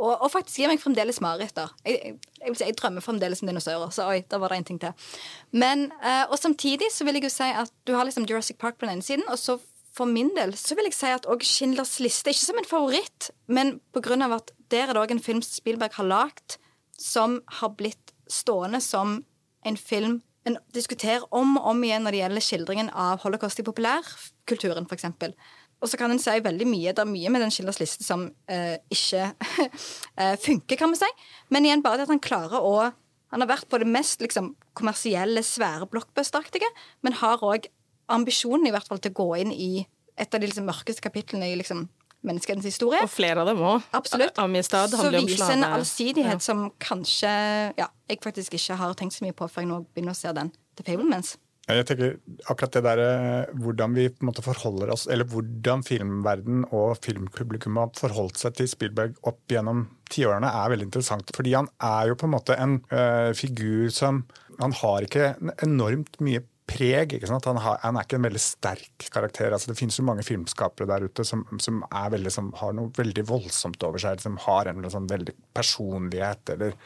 Og, 0.00 0.14
og 0.14 0.30
faktisk 0.32 0.62
gir 0.62 0.70
meg 0.70 0.80
fremdeles 0.80 1.20
mareritter. 1.20 1.72
Jeg, 1.84 2.14
jeg, 2.38 2.54
si, 2.54 2.64
jeg, 2.64 2.76
drømmer 2.78 3.04
fremdeles 3.04 3.42
om 3.42 3.50
dinosaurer. 3.50 3.90
Så 3.92 4.06
oi, 4.08 4.22
da 4.30 4.38
var 4.40 4.52
det 4.52 4.60
en 4.60 4.68
ting 4.70 4.78
til. 4.80 5.10
Men, 5.52 5.90
eh, 6.00 6.22
og 6.30 6.38
samtidig 6.40 6.88
så 6.94 7.04
vil 7.04 7.18
jeg 7.18 7.28
jo 7.28 7.34
si 7.34 7.50
at 7.50 7.74
du 7.84 7.92
har 7.98 8.08
liksom 8.08 8.28
Jurassic 8.30 8.56
Park 8.60 8.78
på 8.78 8.88
den 8.88 8.96
ene 8.96 9.04
siden, 9.04 9.26
og 9.28 9.36
så 9.40 9.58
for 9.96 10.08
min 10.08 10.30
del 10.36 10.54
så 10.58 10.76
vil 10.78 10.86
jeg 10.88 10.96
si 10.96 11.10
at 11.12 11.26
òg 11.28 11.44
Schindlers 11.44 11.98
liste, 12.02 12.32
ikke 12.32 12.46
som 12.46 12.60
en 12.60 12.68
favoritt, 12.68 13.30
men 13.50 13.80
av 13.98 14.36
at 14.38 14.52
der 14.70 14.88
er 14.88 14.94
det 14.94 15.02
òg 15.02 15.14
en 15.16 15.22
film 15.22 15.42
Spielberg 15.42 15.98
har 15.98 16.06
lagd 16.06 16.56
som 17.00 17.40
har 17.60 17.74
blitt 17.74 18.14
stående 18.32 18.80
som 18.84 19.20
en 19.66 19.76
film 19.76 20.20
en 20.48 20.56
diskuterer 20.72 21.26
om 21.36 21.58
og 21.60 21.66
om 21.74 21.82
igjen 21.84 22.06
når 22.06 22.14
det 22.14 22.20
gjelder 22.22 22.44
skildringen 22.44 22.92
av 22.96 23.20
holocaust 23.24 23.60
i 23.60 23.66
populærkulturen, 23.66 24.86
f.eks. 24.88 25.34
Og 25.80 25.88
så 25.88 25.98
kan 26.00 26.12
en 26.12 26.20
si 26.20 26.32
veldig 26.44 26.66
mye. 26.68 26.94
Det 26.96 27.02
er 27.02 27.08
mye 27.08 27.32
med 27.32 27.44
den 27.44 27.52
Schillers 27.52 27.80
liste 27.80 28.04
som 28.04 28.26
eh, 28.52 28.76
ikke 28.92 29.30
eh, 30.20 30.34
funker, 30.40 30.80
kan 30.80 30.92
vi 30.92 31.00
si. 31.00 31.08
Men 31.52 31.68
igjen 31.68 31.84
bare 31.84 32.00
det 32.00 32.08
at 32.08 32.14
han 32.14 32.24
klarer 32.24 32.60
å 32.60 32.90
Han 33.30 33.44
har 33.44 33.46
vært 33.46 33.68
på 33.70 33.78
det 33.78 33.86
mest 33.86 34.18
liksom, 34.18 34.56
kommersielle, 34.74 35.44
svære 35.46 35.86
blockbusteraktige, 35.86 36.66
men 37.06 37.14
har 37.20 37.38
òg 37.46 37.68
ambisjonen 38.10 38.66
i 38.66 38.72
hvert 38.74 38.88
fall 38.90 38.98
til 38.98 39.12
å 39.12 39.18
gå 39.20 39.26
inn 39.38 39.52
i 39.54 39.84
et 40.18 40.34
av 40.34 40.42
de 40.42 40.48
liksom, 40.48 40.66
mørkeste 40.66 41.04
kapitlene 41.04 41.46
i 41.46 41.54
liksom, 41.60 41.84
menneskehetens 42.26 42.68
historie. 42.68 43.02
Og 43.04 43.12
flere 43.12 43.42
av 43.42 43.50
dem 43.50 43.60
òg. 43.64 43.84
Absolutt. 43.96 44.38
Amistad 44.42 44.92
så 44.92 45.10
viser 45.14 45.54
en 45.56 45.68
allsidighet 45.70 46.38
ja. 46.38 46.44
som 46.44 46.66
kanskje 46.82 47.30
ja, 47.78 47.90
jeg 48.10 48.22
faktisk 48.24 48.58
ikke 48.58 48.80
har 48.80 48.98
tenkt 48.98 49.16
så 49.16 49.26
mye 49.26 49.36
på 49.36 49.48
før 49.50 49.64
jeg 49.64 49.72
nå 49.72 49.84
begynner 49.90 50.16
å 50.16 50.20
se 50.20 50.34
den. 50.36 50.52
The 50.78 50.86
Fablemans. 50.86 51.36
Jeg 51.70 51.86
tenker 51.86 52.16
akkurat 52.50 52.72
det 52.74 52.82
der, 52.82 52.98
eh, 52.98 53.54
Hvordan 53.62 53.94
vi 53.94 54.08
på 54.08 54.24
en 54.24 54.30
måte 54.30 54.42
forholder 54.42 54.90
oss, 54.90 55.06
eller 55.06 55.24
hvordan 55.24 55.84
filmverden 55.86 56.64
og 56.72 56.98
filmpublikum 57.04 57.76
har 57.78 57.92
forholdt 57.94 58.40
seg 58.40 58.56
til 58.58 58.68
Spielberg 58.68 59.14
opp 59.22 59.40
gjennom 59.48 59.86
tiårene, 60.10 60.50
er 60.50 60.70
veldig 60.72 60.88
interessant. 60.88 61.30
Fordi 61.36 61.54
han 61.54 61.68
er 61.80 62.08
jo 62.10 62.18
på 62.18 62.26
en 62.26 62.34
måte 62.34 62.56
en 62.58 62.80
uh, 62.92 63.32
figur 63.32 63.90
som 63.90 64.24
Han 64.60 64.74
har 64.76 65.00
ikke 65.00 65.36
enormt 65.64 66.18
mye 66.20 66.42
preg. 66.70 67.16
Han, 67.28 67.60
har, 67.60 67.78
han, 67.82 67.98
er 67.98 68.06
ikke 68.06 68.20
en 68.20 68.26
veldig 68.28 68.42
sterk 68.42 69.06
karakter. 69.12 69.52
altså 69.52 69.72
Det 69.72 69.78
finnes 69.80 69.98
jo 69.98 70.06
mange 70.06 70.24
filmskapere 70.26 70.88
der 70.90 71.08
ute 71.10 71.26
som, 71.26 71.44
som, 71.62 71.82
veldig, 71.90 72.32
som 72.34 72.52
har 72.60 72.74
noe 72.78 72.92
veldig 72.96 73.26
voldsomt 73.28 73.82
over 73.86 74.02
seg, 74.02 74.22
som 74.22 74.38
har 74.46 74.70
en 74.70 74.86
sånn 74.92 75.10
veldig 75.10 75.34
personlighet. 75.56 76.54
eller 76.54 76.76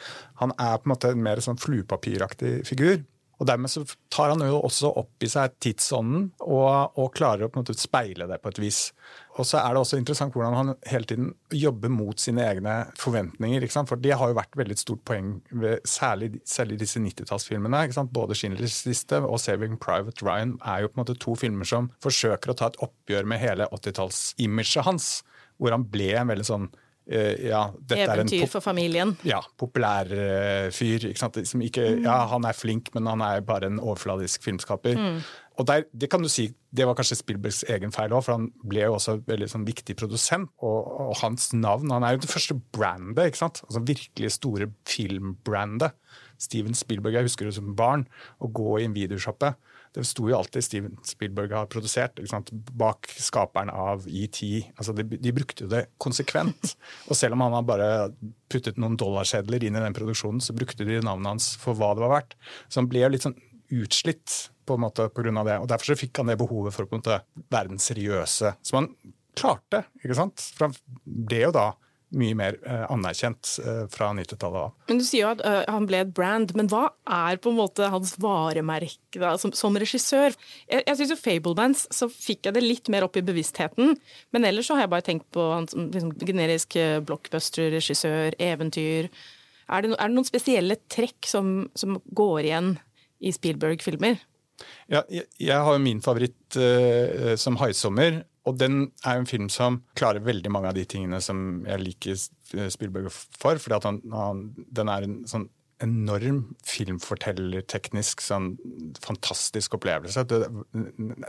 Han 0.43 0.55
er 0.57 0.79
på 0.79 0.89
en 0.89 0.95
måte 0.97 1.13
en 1.15 1.27
mer 1.27 1.43
sånn 1.45 1.61
fluepapiraktig 1.61 2.57
figur. 2.69 3.03
Og 3.41 3.49
Dermed 3.49 3.73
så 3.73 3.83
tar 4.15 4.31
han 4.31 4.43
jo 4.47 4.61
også 4.63 4.93
opp 5.01 5.25
i 5.25 5.29
seg 5.31 5.57
tidsånden 5.63 6.29
og, 6.45 6.95
og 7.01 7.11
klarer 7.17 7.47
å 7.47 7.51
på 7.51 7.59
en 7.59 7.65
måte 7.65 7.77
speile 7.79 8.29
det 8.31 8.39
på 8.43 8.53
et 8.53 8.61
vis. 8.63 8.81
Og 9.35 9.49
så 9.49 9.59
er 9.59 9.75
det 9.75 9.83
også 9.83 9.99
interessant 9.99 10.37
hvordan 10.37 10.55
han 10.55 10.73
hele 10.87 11.09
tiden 11.11 11.33
jobber 11.51 11.91
mot 11.91 12.21
sine 12.23 12.45
egne 12.47 12.77
forventninger. 13.01 13.67
For 13.75 13.99
det 14.01 14.15
har 14.21 14.31
jo 14.31 14.39
vært 14.39 14.59
veldig 14.59 14.79
stort 14.79 15.03
poeng, 15.09 15.35
ved, 15.51 15.83
særlig, 15.89 16.39
særlig 16.47 16.79
disse 16.85 17.03
90-tallsfilmene. 17.03 17.83
Både 18.15 18.39
'Schindlers 18.39 18.85
liste' 18.87 19.23
og 19.25 19.41
'Saving 19.41 19.79
Private 19.83 20.23
Ryan' 20.23 20.59
er 20.63 20.85
jo 20.85 20.93
på 20.93 21.01
en 21.01 21.03
måte 21.03 21.19
to 21.19 21.35
filmer 21.35 21.67
som 21.67 21.91
forsøker 22.05 22.53
å 22.53 22.59
ta 22.59 22.71
et 22.71 22.81
oppgjør 22.87 23.27
med 23.27 23.43
hele 23.43 23.69
80-tallsimaget 23.75 24.87
hans. 24.87 25.25
Hvor 25.59 25.71
han 25.71 25.87
ble 25.87 26.15
en 26.19 26.31
veldig 26.31 26.47
sånn 26.47 26.71
ja, 27.07 27.67
Eventyr 27.93 28.47
for 28.49 28.65
familien. 28.65 29.15
Ja, 29.29 29.43
populær 29.61 30.09
uh, 30.09 30.71
fyr. 30.73 31.11
Ikke 31.11 31.29
ikke, 31.45 31.89
mm. 31.99 32.05
ja, 32.07 32.19
han 32.31 32.47
er 32.49 32.57
flink, 32.57 32.89
men 32.95 33.09
han 33.11 33.21
er 33.25 33.45
bare 33.45 33.69
en 33.69 33.81
overfladisk 33.83 34.45
filmskaper. 34.47 34.97
Mm. 34.97 35.19
Og 35.59 35.67
der, 35.67 35.85
Det 35.93 36.11
kan 36.11 36.23
du 36.23 36.29
si, 36.29 36.49
det 36.75 36.87
var 36.87 36.97
kanskje 36.99 37.21
Spielbergs 37.21 37.63
egen 37.71 37.93
feil 37.95 38.13
òg, 38.13 38.25
for 38.27 38.35
han 38.35 38.49
ble 38.67 38.87
jo 38.89 38.97
også 38.97 39.21
veldig 39.27 39.49
sånn, 39.53 39.67
viktig 39.69 39.97
produsent. 40.01 40.51
Og, 40.59 40.81
og, 41.09 41.13
hans 41.23 41.53
navn 41.55 41.93
Han 41.95 42.03
er 42.03 42.17
jo 42.17 42.25
det 42.25 42.33
første 42.33 42.57
brandet, 42.75 43.29
ikke 43.29 43.43
sant? 43.45 43.63
Altså 43.69 43.85
virkelig 43.87 44.33
store 44.39 44.71
filmbrandet. 44.89 45.95
Steven 46.41 46.75
Spielberg, 46.75 47.15
jeg 47.15 47.29
husker 47.29 47.47
det 47.47 47.55
som 47.55 47.77
barn, 47.79 48.09
å 48.43 48.51
gå 48.51 48.81
i 48.81 48.89
en 48.89 48.97
videoshoppe 48.97 49.55
det 49.95 50.03
sto 50.09 50.27
jo 50.27 50.35
alltid 50.35 50.65
Steven 50.67 50.97
Spielberg 51.07 51.53
har 51.55 51.69
produsert, 51.71 52.19
bak 52.75 53.07
skaperen 53.15 53.71
av 53.71 54.09
ET. 54.11 54.41
Altså 54.75 54.95
de, 54.97 55.05
de, 55.07 55.33
brukte 55.35 55.67
jo 55.67 55.71
det 55.71 55.85
konsekvent. 56.03 56.75
Og 57.09 57.19
selv 57.19 57.37
om 57.37 57.45
han 57.47 57.55
har 57.55 57.69
bare 57.69 57.91
puttet 58.51 58.81
noen 58.81 58.99
dollarsedler 58.99 59.63
inn 59.63 59.79
i 59.79 59.85
den 59.85 59.95
produksjonen, 59.95 60.43
så 60.43 60.57
brukte 60.57 60.87
de 60.87 60.99
navnet 60.99 61.31
hans 61.37 61.53
for 61.63 61.79
hva 61.79 61.93
det 61.95 62.03
var 62.03 62.15
verdt. 62.17 62.35
Så 62.67 62.83
han 62.83 62.91
ble 62.91 63.05
jo 63.05 63.13
litt 63.15 63.27
sånn 63.29 63.39
utslitt 63.75 64.35
på 64.67 64.75
en 64.75 64.83
måte 64.83 65.07
pga. 65.15 65.31
det. 65.47 65.61
Og 65.63 65.71
derfor 65.71 65.93
så 65.93 66.01
fikk 66.01 66.19
han 66.19 66.33
det 66.33 66.41
behovet 66.43 66.75
for 66.75 66.87
å 66.87 66.91
på 66.91 66.99
en 66.99 67.05
måte 67.05 67.47
være 67.55 67.71
den 67.71 67.83
seriøse. 67.83 68.57
Som 68.67 68.81
han 68.81 68.91
klarte, 69.39 69.85
ikke 70.03 70.19
sant? 70.19 70.43
For 70.57 70.69
han 70.69 70.77
ble 71.05 71.47
jo 71.47 71.55
da 71.55 71.69
mye 72.15 72.35
mer 72.39 72.57
uh, 72.63 72.85
anerkjent 72.93 73.57
uh, 73.65 73.85
fra 73.93 74.11
90-tallet 74.17 74.61
av. 74.61 74.73
Men 74.89 75.01
Du 75.01 75.05
sier 75.07 75.25
jo 75.25 75.31
at 75.33 75.43
uh, 75.45 75.63
han 75.71 75.87
ble 75.89 76.03
et 76.05 76.13
brand, 76.15 76.53
men 76.59 76.69
hva 76.71 76.87
er 77.11 77.41
på 77.43 77.53
en 77.53 77.59
måte 77.59 77.89
hans 77.91 78.15
varemerke 78.23 79.21
da, 79.21 79.35
som, 79.41 79.55
som, 79.57 79.77
regissør? 79.81 80.37
Jeg, 80.71 80.85
jeg 80.87 80.99
syns 81.01 81.15
jo 81.15 81.21
Fablebands 81.21 81.87
så 81.95 82.09
fikk 82.13 82.49
jeg 82.49 82.57
det 82.57 82.65
litt 82.65 82.91
mer 82.93 83.07
opp 83.07 83.19
i 83.19 83.25
bevisstheten, 83.27 83.97
men 84.35 84.49
ellers 84.49 84.71
så 84.71 84.79
har 84.79 84.87
jeg 84.87 84.95
bare 84.95 85.07
tenkt 85.07 85.31
på 85.35 85.47
han 85.53 85.69
som 85.71 85.89
liksom, 85.95 86.13
generisk 86.23 86.77
blockbuster-regissør, 87.09 88.37
eventyr. 88.43 89.11
Er 89.65 89.85
det, 89.85 89.95
er 89.97 90.05
det, 90.05 90.13
noen 90.15 90.29
spesielle 90.29 90.79
trekk 90.93 91.27
som, 91.29 91.71
som 91.79 91.99
går 92.15 92.45
igjen 92.45 92.71
i 93.25 93.33
Spielberg-filmer? 93.35 94.21
Ja, 94.93 95.03
jeg, 95.11 95.27
jeg, 95.41 95.57
har 95.57 95.75
jo 95.75 95.83
min 95.83 96.03
favoritt 96.05 96.59
som 97.41 97.57
'Haisommer'. 97.59 98.23
Og 98.45 98.59
den 98.61 98.91
er 99.07 99.17
jo 99.17 99.25
en 99.25 99.31
film 99.31 99.51
som 99.53 99.81
klarer 99.97 100.25
veldig 100.25 100.53
mange 100.53 100.71
av 100.71 100.77
de 100.77 100.85
tingene 100.89 101.21
som 101.25 101.63
jeg 101.65 101.81
liker 101.81 102.19
Spielberg 102.71 103.09
for. 103.13 103.61
fordi 103.61 103.81
han, 103.87 104.01
han, 104.13 104.43
den 104.77 104.91
er 104.93 105.07
en 105.07 105.23
sånn 105.31 105.49
enorm 105.83 106.43
filmfortellerteknisk 106.69 108.23
sånn 108.25 108.55
fantastisk 109.03 109.75
opplevelse. 109.79 110.27
Det, 110.29 110.45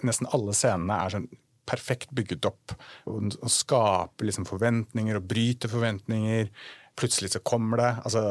nesten 0.06 0.30
alle 0.36 0.56
scenene 0.56 1.00
er 1.02 1.16
sånn 1.16 1.30
perfekt 1.66 2.12
bygget 2.16 2.46
opp. 2.50 2.76
Og, 3.10 3.32
og 3.40 3.52
skaper 3.52 4.28
liksom 4.28 4.48
forventninger 4.50 5.18
og 5.18 5.30
bryter 5.32 5.72
forventninger. 5.72 6.52
Plutselig 6.96 7.34
så 7.34 7.42
kommer 7.44 7.82
det 7.82 7.90
altså 8.08 8.22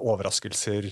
overraskelser. 0.00 0.88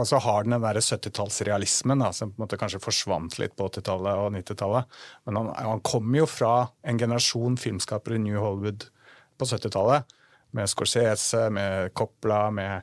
Og 0.00 0.06
så 0.08 0.20
har 0.24 0.46
den 0.46 0.54
den 0.56 0.64
derre 0.64 0.80
70-tallsrealismen 0.80 2.04
som 2.16 2.32
på 2.32 2.38
en 2.38 2.44
måte 2.46 2.58
kanskje 2.60 2.80
forsvant 2.80 3.36
litt 3.40 3.56
på 3.58 3.68
80-tallet 3.68 4.22
og 4.22 4.32
90-tallet. 4.36 4.98
Men 5.28 5.40
han, 5.40 5.50
han 5.68 5.84
kommer 5.84 6.22
jo 6.22 6.30
fra 6.30 6.54
en 6.88 7.00
generasjon 7.00 7.60
filmskapere 7.60 8.16
i 8.16 8.22
New 8.24 8.40
Hollywood 8.40 8.88
på 9.38 9.50
70-tallet. 9.50 10.16
Med 10.56 10.70
Scorsese, 10.72 11.50
med 11.52 11.92
Coppola, 11.92 12.46
med 12.50 12.80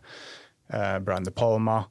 eh, 0.69 0.97
Brian 1.01 1.25
De 1.25 1.33
Palma. 1.33 1.81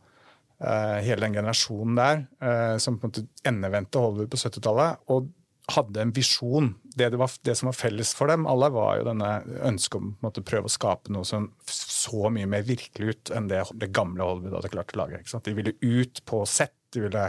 Eh, 0.63 1.01
hele 1.03 1.27
den 1.27 1.35
generasjonen 1.35 1.99
der 1.99 2.21
eh, 2.39 2.77
som 2.79 3.01
på 3.01 3.09
en 3.09 3.11
måte 3.11 3.27
endevendte 3.51 3.99
Hollywood 3.99 4.31
på 4.31 4.45
70-tallet. 4.47 5.03
Og 5.11 5.27
hadde 5.73 6.03
en 6.03 6.13
visjon. 6.13 6.75
Det, 6.83 7.09
det, 7.09 7.17
var, 7.17 7.31
det, 7.43 7.55
som 7.57 7.71
var 7.71 7.77
felles 7.77 8.13
for 8.15 8.29
dem 8.29 8.47
alle, 8.51 8.69
var 8.75 8.99
jo 8.99 9.07
denne 9.09 9.31
ønsket 9.65 9.97
om 9.97 10.11
å 10.21 10.33
prøve 10.45 10.69
å 10.69 10.73
skape 10.73 11.13
noe 11.15 11.25
som 11.29 11.49
så 11.71 12.29
mye 12.33 12.49
mer 12.51 12.67
virkelig 12.69 13.15
ut 13.15 13.33
enn 13.35 13.49
det 13.49 13.63
det 13.81 13.89
gamle 13.97 14.27
Hollywood 14.27 14.59
hadde 14.59 14.73
klart 14.75 14.95
å 14.95 15.01
lage. 15.05 15.23
De 15.25 15.55
ville 15.57 15.75
ut 15.81 16.21
på 16.29 16.43
sett, 16.49 16.75
de 16.95 17.07
ville 17.07 17.25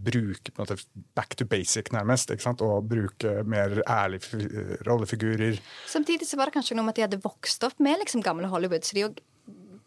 bruke 0.00 0.54
måte, 0.56 0.78
back 1.18 1.34
to 1.36 1.44
basic, 1.50 1.90
nærmest. 1.92 2.32
Og 2.52 2.86
bruke 2.88 3.40
mer 3.42 3.82
ærlige 3.82 4.78
rollefigurer. 4.86 5.58
Samtidig 5.90 6.30
så 6.30 6.38
var 6.40 6.48
det 6.48 6.56
kanskje 6.60 6.78
noe 6.78 6.86
med 6.86 6.94
at 6.94 7.00
de 7.00 7.08
hadde 7.08 7.24
vokst 7.26 7.66
opp 7.66 7.82
med 7.82 8.00
liksom, 8.04 8.24
gamle 8.24 8.48
Hollywood, 8.52 8.86
så 8.86 8.96
de 8.96 9.10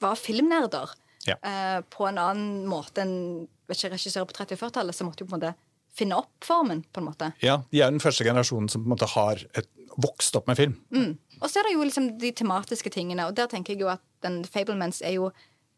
var 0.03 0.19
filmnerder. 0.19 0.91
Ja. 1.23 1.39
Uh, 1.39 1.79
på 1.87 2.03
en 2.09 2.19
annen 2.19 2.65
måte 2.67 3.05
enn 3.05 3.47
regissører 3.71 4.27
på 4.27 4.35
30- 4.35 4.57
og 4.57 4.59
40-tallet, 4.65 4.95
så 4.95 5.05
måtte 5.07 5.23
jo 5.23 5.29
på 5.29 5.37
en 5.37 5.39
måte 5.39 5.53
finne 5.93 6.17
opp 6.17 6.45
formen, 6.45 6.83
på 6.93 7.01
en 7.01 7.07
måte. 7.11 7.31
Ja, 7.43 7.61
de 7.71 7.81
er 7.83 7.93
den 7.93 8.01
første 8.03 8.25
generasjonen 8.25 8.69
som 8.71 8.83
på 8.83 8.89
en 8.89 8.95
måte 8.95 9.09
har 9.13 9.41
et, 9.53 9.69
vokst 10.01 10.33
opp 10.39 10.47
med 10.49 10.57
film. 10.57 10.77
Mm. 10.89 11.11
Og 11.37 11.49
så 11.51 11.59
er 11.59 11.67
det 11.67 11.75
jo 11.75 11.85
liksom 11.85 12.07
de 12.17 12.31
tematiske 12.33 12.89
tingene, 12.93 13.27
og 13.29 13.35
der 13.37 13.49
tenker 13.51 13.75
jeg 13.75 13.83
jo 13.83 13.91
at 13.93 14.01
den 14.25 14.41
Fablements 14.49 15.03
er 15.05 15.19
jo 15.19 15.29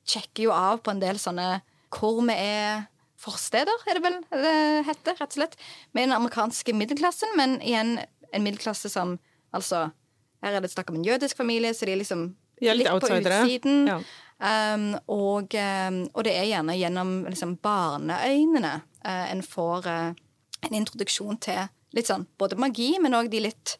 sjekker 0.07 0.45
jo 0.47 0.53
av 0.55 0.83
på 0.85 0.93
en 0.93 1.01
del 1.01 1.19
sånne 1.19 1.59
hvor 1.95 2.21
vi 2.27 2.35
er 2.35 2.85
forsteder, 3.21 3.85
er 3.89 3.97
det 3.97 4.03
vel 4.03 4.17
det 4.29 4.55
heter, 4.87 5.17
rett 5.17 5.31
og 5.31 5.37
slett. 5.39 5.55
Med 5.95 6.07
den 6.07 6.15
amerikanske 6.17 6.75
middelklassen, 6.75 7.31
men 7.39 7.57
igjen 7.63 7.97
en 8.31 8.43
middelklasse 8.45 8.91
som 8.91 9.17
altså 9.55 9.89
Her 10.43 10.59
er 10.59 10.61
det 10.61 10.69
snakk 10.69 10.91
om 10.91 10.99
en 10.99 11.05
jødisk 11.07 11.39
familie, 11.39 11.71
så 11.73 11.87
de 11.87 11.93
er 11.95 11.97
liksom 11.97 12.25
litt, 12.61 12.77
litt 12.77 12.89
på 13.01 13.07
utsiden. 13.09 13.87
Ja. 13.89 13.95
Um, 14.35 14.89
og, 15.07 15.53
um, 15.55 16.01
og, 16.11 16.21
det 16.27 16.33
er 16.35 16.49
gjerne 16.49 16.75
gjennom 16.75 17.13
liksom, 17.29 17.55
barneøynene 17.63 18.73
uh, 18.83 19.25
en 19.31 19.43
får 19.45 19.87
uh, 19.87 20.25
en 20.65 20.75
introduksjon 20.75 21.39
til 21.43 21.69
litt 21.95 22.09
sånn 22.11 22.25
både 22.39 22.59
magi, 22.59 22.91
men 22.99 23.15
òg 23.15 23.29
de 23.31 23.45
litt 23.47 23.77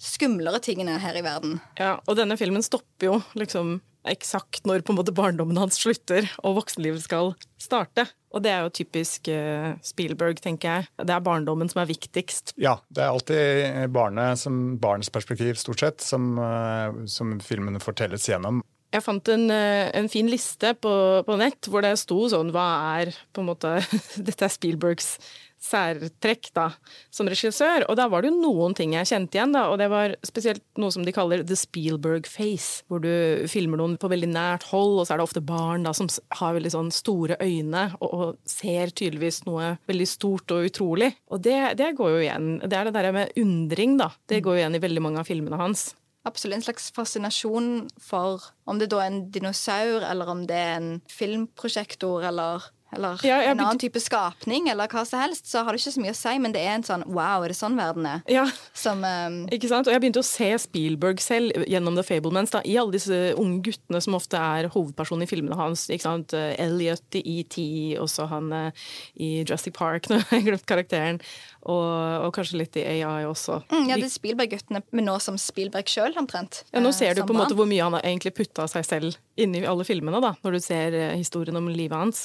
skumlere 0.00 0.62
tingene 0.64 0.96
her 1.02 1.18
i 1.18 1.24
verden. 1.26 1.58
Ja, 1.76 1.98
og 2.06 2.16
denne 2.16 2.38
filmen 2.40 2.64
stopper 2.64 3.10
jo 3.10 3.18
liksom 3.36 3.80
eksakt 4.08 4.64
når 4.64 4.84
på 4.86 4.94
en 4.94 4.98
måte 5.00 5.12
barndommen 5.12 5.58
hans 5.60 5.76
slutter 5.82 6.30
og 6.40 6.60
voksenlivet 6.62 7.02
skal 7.04 7.34
starte. 7.60 8.06
Og 8.32 8.44
det 8.44 8.52
er 8.52 8.64
jo 8.64 8.72
typisk 8.78 9.28
uh, 9.32 9.74
Spielberg, 9.84 10.40
tenker 10.44 10.68
jeg. 10.78 10.88
Det 11.04 11.12
er 11.12 11.24
barndommen 11.24 11.68
som 11.68 11.82
er 11.82 11.90
viktigst. 11.90 12.54
Ja, 12.60 12.78
det 12.88 13.04
er 13.04 13.12
alltid 13.12 13.92
barnet 13.92 14.40
som 14.40 14.78
barnets 14.80 15.12
perspektiv, 15.12 15.56
stort 15.60 15.84
sett, 15.84 16.04
som, 16.04 16.34
uh, 16.40 17.04
som 17.10 17.36
filmene 17.44 17.80
fortelles 17.82 18.28
gjennom. 18.28 18.62
Jeg 18.88 19.04
fant 19.04 19.28
en, 19.34 19.50
eh, 19.52 19.90
en 19.98 20.08
fin 20.08 20.28
liste 20.30 20.72
på, 20.80 20.92
på, 21.26 21.36
nett 21.36 21.68
hvor 21.68 21.84
det 21.84 21.92
sto 22.00 22.22
sånn 22.32 22.54
Hva 22.54 22.68
er 23.00 23.12
på 23.36 23.42
en 23.42 23.50
måte 23.50 23.74
Dette 24.26 24.48
er 24.48 24.54
Spielbergs 24.54 25.18
særtrekk 25.58 26.52
da, 26.54 26.68
som 27.10 27.26
regissør. 27.26 27.82
Og 27.90 27.96
da 27.98 28.06
var 28.10 28.22
det 28.22 28.30
jo 28.30 28.38
noen 28.38 28.76
ting 28.78 28.94
jeg 28.94 29.08
kjente 29.10 29.38
igjen, 29.38 29.56
da, 29.56 29.64
og 29.72 29.80
det 29.80 29.88
var 29.90 30.14
spesielt 30.26 30.62
noe 30.78 30.94
som 30.94 31.02
de 31.02 31.14
kaller 31.14 31.42
the 31.42 31.58
Spielberg 31.58 32.28
face. 32.30 32.84
Hvor 32.86 33.02
du 33.02 33.10
filmer 33.50 33.80
noen 33.80 33.98
på 34.00 34.10
veldig 34.10 34.30
nært 34.30 34.68
hold, 34.70 35.00
og 35.00 35.08
så 35.08 35.16
er 35.16 35.20
det 35.20 35.26
ofte 35.26 35.44
barn 35.44 35.86
da, 35.88 35.94
som 35.96 36.10
har 36.40 36.54
veldig 36.56 36.74
sånn 36.76 36.92
store 36.94 37.40
øyne 37.42 37.88
og, 37.98 38.08
og 38.08 38.26
ser 38.48 38.94
tydeligvis 38.94 39.42
noe 39.48 39.74
veldig 39.90 40.08
stort 40.08 40.54
og 40.54 40.70
utrolig. 40.70 41.10
Og 41.34 41.42
det, 41.44 41.60
det 41.80 41.94
går 41.98 42.14
jo 42.14 42.22
igjen. 42.22 42.52
Det 42.62 42.78
er 42.78 42.88
det 42.88 42.98
der 43.00 43.14
med 43.18 43.40
undring, 43.42 43.98
da. 43.98 44.12
Det 44.30 44.44
går 44.44 44.56
jo 44.56 44.62
igjen 44.62 44.78
i 44.78 44.84
veldig 44.86 45.08
mange 45.08 45.24
av 45.24 45.28
filmene 45.28 45.58
hans 45.58 45.90
absolutt 46.28 46.60
en 46.60 46.66
slags 46.68 46.90
fascinasjon 46.96 47.70
for 48.02 48.44
om 48.68 48.80
det 48.80 48.90
da 48.92 49.02
er 49.02 49.12
en 49.12 49.22
dinosaur, 49.34 50.04
eller 50.06 50.30
om 50.30 50.44
det 50.48 50.56
er 50.56 50.76
en 50.76 50.90
filmprosjektor, 51.10 52.26
eller 52.28 52.68
eller 52.92 53.20
ja, 53.26 53.42
en 53.42 53.60
annen 53.60 53.78
type 53.78 54.00
skapning, 54.00 54.70
eller 54.72 54.88
hva 54.88 55.02
som 55.04 55.20
helst, 55.20 55.44
så 55.50 55.60
har 55.64 55.76
det 55.76 55.82
ikke 55.82 55.92
så 55.92 56.00
mye 56.00 56.14
å 56.14 56.16
si, 56.16 56.32
men 56.40 56.54
det 56.54 56.62
er 56.64 56.78
en 56.78 56.86
sånn 56.86 57.04
wow, 57.04 57.44
er 57.44 57.52
det 57.52 57.58
sånn 57.58 57.76
verden 57.76 58.06
er? 58.08 58.22
Ja. 58.32 58.46
Som, 58.72 59.02
um... 59.04 59.42
ikke 59.52 59.68
sant? 59.68 59.90
Og 59.90 59.92
jeg 59.92 60.00
begynte 60.00 60.22
å 60.22 60.26
se 60.26 60.48
Spielberg 60.62 61.20
selv 61.20 61.66
gjennom 61.68 61.98
The 61.98 62.04
Fablemans, 62.08 62.54
da, 62.54 62.62
i 62.64 62.78
alle 62.80 62.96
disse 62.96 63.18
unge 63.36 63.60
guttene 63.66 64.00
som 64.04 64.16
ofte 64.16 64.40
er 64.40 64.70
hovedpersonen 64.72 65.26
i 65.26 65.28
filmene 65.28 65.58
hans. 65.58 65.84
ikke 65.92 66.06
sant? 66.06 66.32
Elliot 66.32 67.18
i 67.20 67.22
ET, 67.42 67.58
også 68.00 68.28
han 68.32 68.48
uh, 68.54 68.86
i 69.20 69.42
Jurassic 69.42 69.76
Park, 69.76 70.08
nå 70.10 70.22
har 70.22 70.40
jeg 70.40 70.48
glemt 70.48 70.68
karakteren. 70.70 71.20
Og, 71.68 71.84
og, 72.24 72.30
kanskje 72.32 72.62
litt 72.62 72.78
i 72.80 72.86
AI 72.88 73.26
også. 73.28 73.58
Mm, 73.68 73.90
ja, 73.90 73.98
det 74.00 74.06
er 74.06 74.14
Spielberg-guttene, 74.14 74.80
men 74.96 75.08
nå 75.10 75.18
som 75.20 75.36
Spielberg 75.40 75.90
sjøl, 75.92 76.16
omtrent. 76.16 76.62
Ja, 76.72 76.80
nå 76.80 76.94
ser 76.96 77.18
du 77.18 77.26
på 77.26 77.36
en 77.36 77.42
måte 77.42 77.58
hvor 77.58 77.68
mye 77.68 77.84
han 77.84 77.98
har 77.98 78.06
egentlig 78.08 78.32
putta 78.38 78.64
seg 78.70 78.86
selv 78.88 79.18
inn 79.36 79.52
i 79.58 79.66
alle 79.68 79.84
filmene, 79.84 80.22
da, 80.24 80.32
når 80.46 80.56
du 80.56 80.64
ser 80.64 80.96
historien 81.18 81.58
om 81.60 81.68
livet 81.68 81.98
hans. 81.98 82.24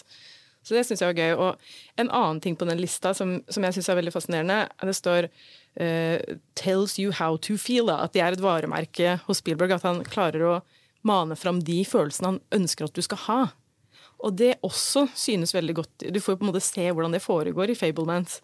Så 0.63 0.77
det 0.77 0.85
syns 0.87 1.03
jeg 1.03 1.11
var 1.11 1.19
gøy. 1.19 1.33
Og 1.35 1.99
en 2.01 2.09
annen 2.09 2.39
ting 2.43 2.55
på 2.59 2.67
den 2.69 2.79
lista 2.79 3.13
som, 3.17 3.35
som 3.51 3.65
jeg 3.67 3.77
syns 3.77 3.89
er 3.91 3.99
veldig 3.99 4.13
fascinerende, 4.15 4.59
det 4.79 4.95
står 4.95 5.27
uh, 5.27 6.37
'tells 6.55 6.97
you 6.99 7.11
how 7.11 7.37
to 7.37 7.57
feel'. 7.59 7.91
Da. 7.91 8.03
At 8.03 8.13
det 8.15 8.23
er 8.23 8.37
et 8.37 8.43
varemerke 8.43 9.17
hos 9.27 9.43
Spielberg. 9.43 9.75
At 9.75 9.87
han 9.87 10.03
klarer 10.07 10.47
å 10.47 10.61
mane 11.03 11.35
fram 11.35 11.59
de 11.59 11.81
følelsene 11.85 12.33
han 12.33 12.43
ønsker 12.55 12.87
at 12.87 12.95
du 12.95 13.03
skal 13.03 13.23
ha. 13.27 13.41
Og 14.23 14.37
det 14.39 14.55
også 14.63 15.09
synes 15.19 15.51
veldig 15.51 15.73
godt 15.75 16.05
Du 16.15 16.19
får 16.23 16.37
på 16.39 16.45
en 16.45 16.53
måte 16.53 16.63
se 16.63 16.85
hvordan 16.87 17.11
det 17.11 17.23
foregår 17.25 17.73
i 17.73 17.75
Fablemans. 17.75 18.39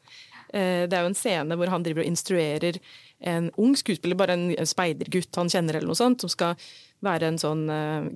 Uh, 0.52 0.84
det 0.90 0.92
er 0.92 1.06
jo 1.06 1.14
en 1.14 1.18
scene 1.18 1.56
hvor 1.56 1.72
han 1.72 1.86
driver 1.86 2.04
og 2.04 2.12
instruerer 2.12 2.84
en 3.20 3.50
ung 3.60 3.74
skuespiller, 3.76 4.16
bare 4.16 4.36
en 4.36 4.68
speidergutt 4.68 5.36
han 5.36 5.50
kjenner, 5.52 5.76
eller 5.76 5.92
noe 5.92 6.00
sånt, 6.00 6.24
som 6.24 6.32
skal 6.32 6.56
være 7.04 7.32
en 7.32 7.40
sånn 7.40 7.66
uh, 7.68 8.08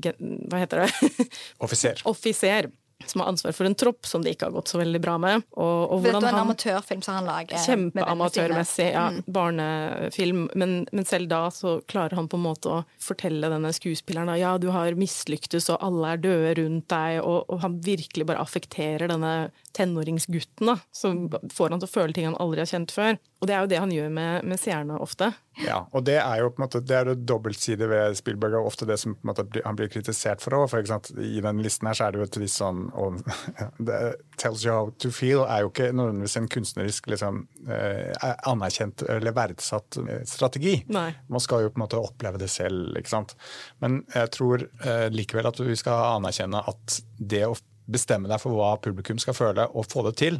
Hva 0.52 0.62
heter 0.64 0.86
det? 0.86 1.28
Offiser. 1.64 2.00
Offiser 2.10 2.72
som 3.06 3.22
har 3.22 3.32
ansvar 3.32 3.56
for 3.56 3.68
en 3.70 3.76
tropp 3.76 4.08
som 4.10 4.24
det 4.24 4.36
ikke 4.36 4.50
har 4.50 4.56
gått 4.56 4.72
så 4.74 4.80
veldig 4.82 5.02
bra 5.04 5.18
med. 5.22 5.46
Og, 5.56 5.94
og 5.96 6.06
Dette 6.06 6.22
er 6.22 6.30
en 6.32 6.42
amatørfilm 6.44 7.04
som 7.06 7.18
han 7.20 7.30
lager? 7.30 7.60
Kjempeamatørmessig, 7.66 8.90
ja. 8.94 9.08
Mm. 9.14 9.22
Barnefilm. 9.38 10.46
Men, 10.60 10.76
men, 10.92 11.08
selv 11.10 11.30
da 11.32 11.44
så 11.54 11.78
klarer 11.90 12.18
han 12.20 12.30
på 12.32 12.40
en 12.40 12.46
måte 12.46 12.72
å 12.72 12.82
fortelle 13.02 13.52
denne 13.52 13.74
skuespilleren 13.76 14.32
at 14.34 14.42
ja, 14.42 14.56
du 14.62 14.70
har 14.74 14.98
mislyktes, 15.00 15.70
og 15.74 15.84
alle 15.84 16.16
er 16.16 16.24
døde 16.24 16.56
rundt 16.62 16.90
deg, 16.94 17.20
og, 17.22 17.50
og 17.52 17.64
han 17.66 17.80
virkelig 17.84 18.28
bare 18.30 18.44
affekterer 18.44 19.12
denne 19.12 19.34
tenåringsgutten, 19.74 20.70
da, 20.70 20.78
som 20.96 21.26
får 21.52 21.74
han 21.74 21.82
til 21.84 21.90
å 21.90 21.94
føle 21.94 22.16
ting 22.16 22.30
han 22.30 22.40
aldri 22.42 22.64
har 22.64 22.70
kjent 22.70 22.94
før. 22.94 23.18
Og 23.44 23.48
det 23.50 23.58
er 23.58 23.66
jo 23.66 23.70
det 23.74 23.80
han 23.82 23.92
gjør 23.92 24.12
med, 24.16 24.46
med 24.48 24.60
seerne 24.62 24.96
ofte. 25.04 25.28
Ja, 25.60 25.82
og 25.92 26.06
det 26.08 26.16
er 26.22 26.40
jo 26.40 26.48
på 26.54 26.62
en 26.62 26.64
måte, 26.64 26.80
det 26.80 26.96
er 26.96 27.10
det 27.10 27.26
dobbeltside 27.28 27.90
ved 27.92 28.16
Spielberg, 28.16 28.56
og 28.62 28.70
ofte 28.72 28.88
det 28.88 28.96
som 29.02 29.18
på 29.18 29.26
en 29.26 29.30
måte 29.34 29.44
han 29.66 29.76
blir 29.78 29.92
kritisert 29.92 30.40
for 30.42 30.56
òg. 30.56 30.72
I 31.20 31.42
den 31.44 31.60
listen 31.66 31.90
her 31.90 31.98
så 32.00 32.08
er 32.08 32.16
det 32.16 32.22
jo 32.22 32.28
et 32.30 32.38
visst 32.40 32.62
sånn 32.62 32.86
og, 32.96 33.20
det, 33.90 34.00
'Tells 34.40 34.64
you 34.64 34.72
how 34.72 34.94
to 35.04 35.12
feel' 35.12 35.44
er 35.44 35.66
jo 35.66 35.74
ikke 35.74 35.92
nødvendigvis 35.92 36.38
en 36.40 36.48
kunstnerisk 36.56 37.12
liksom, 37.12 37.44
eh, 37.68 38.32
anerkjent 38.50 39.04
eller 39.12 39.36
verdsatt 39.36 40.00
eh, 40.00 40.24
strategi. 40.30 40.78
Nei. 40.88 41.10
Man 41.28 41.44
skal 41.44 41.68
jo 41.68 41.74
på 41.76 41.82
en 41.82 41.86
måte 41.86 42.00
oppleve 42.00 42.40
det 42.40 42.50
selv. 42.50 42.96
ikke 42.96 43.12
sant? 43.12 43.36
Men 43.84 44.06
jeg 44.16 44.32
tror 44.40 44.64
eh, 44.88 45.10
likevel 45.12 45.52
at 45.52 45.60
vi 45.60 45.76
skal 45.76 46.16
anerkjenne 46.16 46.64
at 46.64 47.02
det 47.20 47.44
å 47.50 47.60
bestemme 47.92 48.32
deg 48.32 48.40
for 48.40 48.56
hva 48.56 48.78
publikum 48.82 49.20
skal 49.20 49.36
føle, 49.36 49.68
og 49.76 49.90
få 49.92 50.06
det 50.08 50.16
til, 50.22 50.40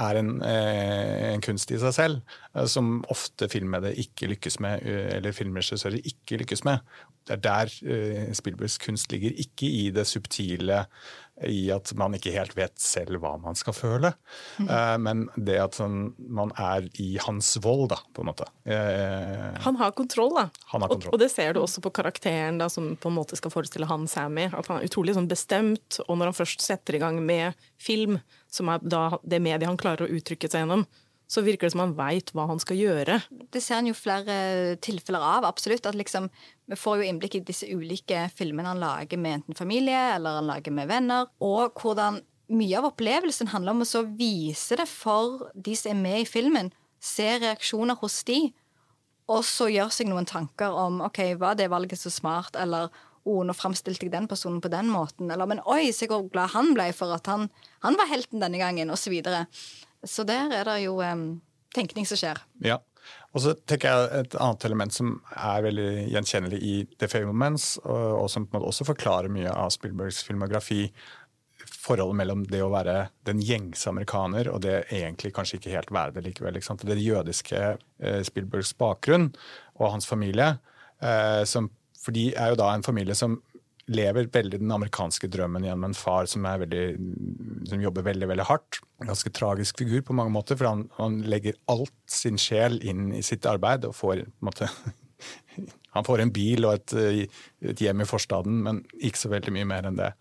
er 0.00 0.18
en, 0.20 0.30
eh, 0.42 1.32
en, 1.32 1.42
kunst 1.44 1.70
i 1.70 1.78
seg 1.80 1.94
selv, 1.96 2.34
eh, 2.54 2.66
som 2.70 3.00
ofte 3.12 3.48
filmmediet 3.52 3.98
ikke 4.00 4.30
lykkes 4.34 4.60
med, 4.60 4.84
eh, 4.86 5.16
eller 5.16 5.36
filmregissører 5.36 6.00
ikke 6.00 6.40
lykkes 6.42 6.64
med. 6.64 6.78
Det 7.28 7.36
er 7.36 7.42
der 7.44 8.34
Spielbergs 8.34 8.78
kunst 8.78 9.12
ligger, 9.12 9.30
ikke 9.30 9.68
i 9.68 9.90
det 9.94 10.06
subtile, 10.06 10.86
i 11.46 11.70
at 11.72 11.92
man 11.98 12.14
ikke 12.16 12.32
helt 12.34 12.56
vet 12.58 12.76
selv 12.80 13.20
hva 13.22 13.34
man 13.40 13.56
skal 13.58 13.74
føle, 13.76 14.12
mm. 14.58 14.68
uh, 14.68 14.96
men 15.00 15.26
det 15.36 15.56
at 15.62 15.78
sånn, 15.78 16.12
man 16.18 16.52
er 16.60 16.88
i 17.00 17.14
hans 17.24 17.54
vold, 17.64 17.88
da, 17.92 18.00
på 18.14 18.24
en 18.24 18.30
måte. 18.30 18.48
Uh, 18.68 19.56
han 19.64 19.78
har 19.80 19.94
kontroll, 19.96 20.34
da. 20.36 20.46
Har 20.72 20.84
kontroll. 20.84 21.08
Og, 21.08 21.16
og, 21.16 21.22
det 21.22 21.30
ser 21.32 21.54
du 21.56 21.62
også 21.62 21.84
på 21.84 21.92
karakteren 22.00 22.60
da, 22.60 22.70
som 22.72 22.92
på 23.00 23.12
en 23.12 23.18
måte 23.18 23.38
skal 23.38 23.54
forestille 23.54 23.88
han 23.90 24.08
Sammy. 24.10 24.48
At 24.50 24.68
han 24.70 24.80
er 24.80 24.88
utrolig 24.90 25.16
sånn 25.16 25.30
bestemt, 25.30 26.00
og 26.06 26.18
når 26.20 26.32
han 26.32 26.40
først 26.42 26.64
setter 26.64 26.98
i 26.98 27.02
gang 27.02 27.20
med 27.24 27.58
film, 27.80 28.18
som 28.50 28.70
er 28.72 28.82
da 28.82 29.04
det 29.22 29.40
mediet 29.42 29.68
han 29.70 29.80
klarer 29.80 30.06
å 30.06 30.18
uttrykke 30.18 30.50
seg 30.50 30.64
gjennom, 30.64 30.86
så 31.30 31.44
virker 31.46 31.68
det 31.68 31.74
som 31.76 31.84
han 31.84 31.94
veit 31.94 32.32
hva 32.34 32.48
han 32.50 32.58
skal 32.58 32.78
gjøre. 32.78 33.20
Det 33.54 33.62
ser 33.62 33.78
han 33.78 33.90
jo 33.90 33.94
flere 33.94 34.74
tilfeller 34.82 35.22
av, 35.22 35.46
absolutt. 35.46 35.86
At 35.86 35.98
liksom, 35.98 36.26
vi 36.66 36.78
får 36.78 36.98
jo 36.98 37.06
innblikk 37.06 37.36
i 37.38 37.44
disse 37.46 37.68
ulike 37.70 38.24
filmene 38.34 38.72
han 38.72 38.82
lager 38.82 39.20
med 39.20 39.38
enten 39.38 39.58
familie 39.58 40.00
eller 40.16 40.40
han 40.40 40.50
lager 40.50 40.74
med 40.74 40.90
venner. 40.90 41.30
Og 41.38 41.78
hvordan 41.78 42.18
mye 42.50 42.78
av 42.80 42.88
opplevelsen 42.90 43.52
handler 43.52 43.76
om 43.76 43.84
å 43.86 44.06
vise 44.18 44.78
det 44.80 44.88
for 44.90 45.50
de 45.54 45.76
som 45.78 45.92
er 45.92 46.00
med 46.00 46.24
i 46.24 46.28
filmen. 46.28 46.72
Se 47.00 47.28
reaksjoner 47.38 48.00
hos 48.02 48.18
de, 48.28 48.40
og 49.30 49.44
så 49.46 49.68
gjøre 49.70 49.94
seg 49.94 50.10
noen 50.10 50.26
tanker 50.26 50.74
om 50.74 50.98
OK, 51.06 51.22
var 51.38 51.54
det 51.56 51.70
valget 51.70 52.00
så 52.00 52.10
smart, 52.10 52.58
eller 52.58 52.90
oh, 53.28 53.44
nå 53.46 53.54
framstilte 53.54 54.06
jeg 54.06 54.14
den 54.14 54.26
personen 54.28 54.58
på 54.64 54.72
den 54.72 54.90
måten. 54.90 55.30
Eller 55.30 55.46
men 55.46 55.62
oi, 55.70 55.92
så 55.94 56.08
glad 56.10 56.56
han 56.56 56.74
ble 56.74 56.90
for 56.96 57.14
at 57.14 57.30
han, 57.30 57.46
han 57.84 57.98
var 58.00 58.10
helten 58.10 58.42
denne 58.42 58.58
gangen, 58.58 58.90
osv. 58.90 59.06
Så, 59.06 59.14
videre. 59.14 59.44
Så 60.06 60.24
der 60.28 60.52
er 60.56 60.64
det 60.68 60.78
jo 60.84 60.98
um, 61.00 61.40
tenkning 61.76 62.08
som 62.08 62.20
skjer. 62.20 62.40
Ja. 62.64 62.80
Og 63.34 63.44
så 63.44 63.54
tenker 63.68 63.90
jeg 63.90 64.24
Et 64.24 64.34
annet 64.42 64.64
element 64.66 64.94
som 64.94 65.14
er 65.36 65.64
veldig 65.64 65.88
gjenkjennelig 66.12 66.60
i 66.66 66.74
The 66.98 67.08
Fablements, 67.10 67.72
og, 67.84 68.26
som 68.30 68.46
på 68.46 68.54
en 68.54 68.60
måte 68.60 68.70
også 68.72 68.86
forklarer 68.88 69.32
mye 69.32 69.50
av 69.52 69.72
Spielbergs 69.74 70.22
filmografi, 70.26 70.88
forholdet 71.80 72.18
mellom 72.20 72.42
det 72.48 72.60
å 72.64 72.70
være 72.72 72.96
den 73.28 73.40
gjengse 73.44 73.88
amerikaner 73.90 74.50
og 74.52 74.62
det 74.64 74.82
egentlig 74.92 75.32
kanskje 75.36 75.58
ikke 75.58 75.74
helt 75.74 75.92
være 75.94 76.16
det 76.16 76.24
likevel. 76.26 76.58
Det 76.60 76.96
jødiske 77.00 77.60
eh, 77.60 78.20
Spielbergs 78.26 78.72
bakgrunn 78.80 79.30
og 79.78 79.94
hans 79.94 80.08
familie, 80.08 80.54
eh, 81.00 81.42
som, 81.48 81.70
for 82.00 82.16
de 82.16 82.30
er 82.34 82.52
jo 82.52 82.60
da 82.60 82.72
en 82.74 82.86
familie 82.86 83.16
som 83.16 83.38
lever 83.90 84.28
veldig 84.32 84.60
den 84.62 84.72
amerikanske 84.72 85.28
drømmen 85.32 85.64
gjennom 85.66 85.88
en 85.88 85.96
far 85.98 86.28
som, 86.30 86.44
veldig, 86.44 86.84
som, 87.70 87.80
jobber 87.82 88.06
veldig 88.06 88.28
veldig 88.30 88.46
hardt. 88.50 88.80
Ganske 89.00 89.32
tragisk 89.32 89.80
figur 89.80 90.02
på 90.04 90.16
mange 90.16 90.32
måter, 90.34 90.58
for 90.60 90.68
han, 90.68 90.88
han 90.98 91.20
legger 91.30 91.56
alt 91.72 91.94
sin 92.10 92.36
sjel 92.40 92.80
inn 92.84 93.14
i 93.16 93.22
sitt 93.24 93.46
arbeid 93.48 93.86
og 93.88 93.96
får 93.96 94.24
på 94.24 94.28
en 94.28 94.50
måte 94.50 94.68
Han 95.90 96.06
får 96.06 96.20
en 96.22 96.30
bil 96.30 96.64
og 96.68 96.76
et, 96.76 96.92
et, 97.66 97.80
hjem 97.82 98.04
i 98.04 98.06
forstaden, 98.06 98.60
men 98.62 98.76
ikke 99.02 99.18
så 99.18 99.30
veldig 99.32 99.54
mye 99.56 99.66
mer 99.66 99.88
enn 99.88 99.98
det. 99.98 100.12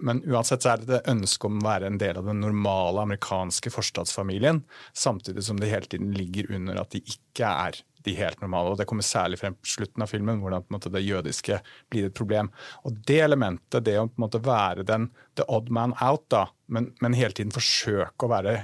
Men 0.00 0.22
uansett 0.24 0.64
så 0.64 0.72
er 0.72 0.80
det 0.80 0.88
det 0.88 1.12
ønsket 1.12 1.44
om 1.50 1.58
å 1.60 1.66
være 1.66 1.90
en 1.90 1.98
del 2.00 2.16
av 2.16 2.30
den 2.30 2.40
normale 2.40 3.04
amerikanske 3.04 3.72
forstadsfamilien, 3.74 4.62
samtidig 4.96 5.44
som 5.44 5.60
det 5.60 5.68
hele 5.68 5.90
tiden 5.92 6.14
ligger 6.16 6.48
under 6.56 6.80
at 6.80 6.96
de 6.96 7.02
ikke 7.04 7.52
er 7.66 7.82
de 8.06 8.14
helt 8.18 8.40
normale. 8.42 8.72
og 8.72 8.78
Det 8.80 8.86
kommer 8.88 9.06
særlig 9.06 9.40
frem 9.40 9.56
på 9.56 9.72
slutten 9.74 10.04
av 10.04 10.12
filmen, 10.12 10.40
hvordan 10.42 10.68
måte, 10.72 10.92
det 10.92 11.04
jødiske 11.04 11.60
blir 11.92 12.08
et 12.08 12.16
problem. 12.16 12.52
Og 12.84 12.96
Det 13.06 13.20
elementet, 13.24 13.84
det 13.84 13.98
å 14.00 14.08
måte 14.20 14.42
være 14.44 14.86
den 14.86 15.10
the 15.36 15.46
odd 15.48 15.70
man 15.70 15.94
out, 16.00 16.28
da, 16.32 16.46
men, 16.68 16.92
men 17.00 17.18
hele 17.18 17.36
tiden 17.36 17.54
forsøke 17.54 18.26
å 18.26 18.32
være 18.32 18.56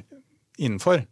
innenfor, 0.56 1.04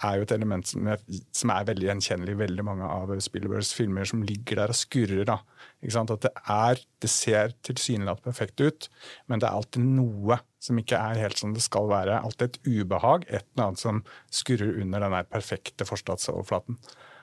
er 0.00 0.16
jo 0.16 0.24
et 0.24 0.32
element 0.32 0.64
som 0.68 0.86
er, 0.88 1.00
som 1.36 1.52
er 1.52 1.66
veldig 1.68 1.88
gjenkjennelig 1.88 2.32
i 2.32 2.40
veldig 2.40 2.64
mange 2.64 2.88
av 2.88 3.12
Spielbergs 3.20 3.72
filmer, 3.76 4.06
som 4.08 4.22
ligger 4.24 4.62
der 4.62 4.72
og 4.72 4.78
skurrer. 4.78 5.26
da. 5.28 5.40
At 5.84 6.24
det, 6.24 6.32
er, 6.40 6.80
det 7.04 7.10
ser 7.12 7.54
tilsynelatende 7.66 8.30
perfekt 8.30 8.64
ut, 8.64 8.88
men 9.28 9.42
det 9.42 9.48
er 9.48 9.58
alltid 9.58 9.84
noe 9.84 10.40
som 10.60 10.80
ikke 10.80 10.98
er 10.98 11.20
helt 11.20 11.40
som 11.40 11.52
det 11.56 11.64
skal 11.64 11.90
være. 11.92 12.20
Alltid 12.24 12.48
et 12.48 12.80
ubehag, 12.80 13.28
et 13.28 13.44
eller 13.44 13.68
annet 13.68 13.82
som 13.82 14.02
skurrer 14.32 14.80
under 14.80 15.04
den 15.04 15.16
perfekte 15.32 15.88
forstadsoverflaten. 15.88 16.80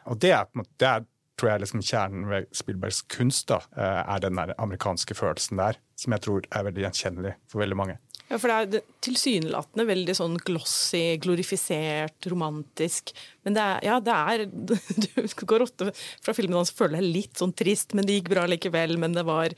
Og 0.08 0.20
det 0.24 0.34
er, 0.36 0.50
det 0.80 0.90
er 0.90 1.06
tror 1.38 1.54
jeg 1.54 1.64
liksom 1.64 1.84
kjernen 1.86 2.26
ved 2.32 2.50
Spielbergs 2.56 3.04
kunst 3.14 3.48
da, 3.52 3.62
eh, 3.78 4.02
er 4.16 4.24
den 4.24 4.40
der 4.40 4.56
amerikanske 4.58 5.16
følelsen 5.18 5.62
der, 5.62 5.80
som 6.00 6.16
jeg 6.16 6.26
tror 6.26 6.48
er 6.50 6.68
veldig 6.68 6.86
gjenkjennelig 6.88 7.34
for 7.52 7.62
veldig 7.62 7.78
mange. 7.78 7.98
Ja, 8.28 8.36
for 8.42 8.52
det 8.52 8.82
er 8.82 8.88
tilsynelatende 9.06 9.86
veldig 9.88 10.16
sånn 10.18 10.36
glossy, 10.44 11.16
glorifisert, 11.24 12.28
romantisk. 12.28 13.14
Men 13.48 13.56
det 13.56 13.64
er, 13.64 13.86
ja, 13.88 14.00
det 14.04 14.16
er 14.18 14.44
Du 15.06 15.46
går 15.48 15.64
ofte 15.64 15.94
fra 15.96 16.36
filmen 16.36 16.60
og 16.60 16.68
føler 16.68 17.00
deg 17.00 17.08
litt 17.08 17.40
sånn 17.40 17.56
trist, 17.56 17.96
men 17.96 18.08
det 18.08 18.18
gikk 18.18 18.34
bra 18.34 18.44
likevel. 18.50 18.98
Men 19.00 19.16
det 19.16 19.24
var 19.30 19.56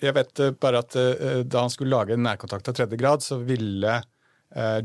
Jeg 0.00 0.16
vet 0.16 0.40
eh, 0.40 0.54
bare 0.56 0.80
at 0.80 0.96
uh, 0.96 1.42
da 1.44 1.66
han 1.66 1.72
skulle 1.72 1.92
lage 1.92 2.16
nærkontakt 2.16 2.72
av 2.72 2.78
tredje 2.78 2.96
grad, 3.00 3.24
så 3.24 3.36
ville 3.44 3.98
Eh, 3.98 4.15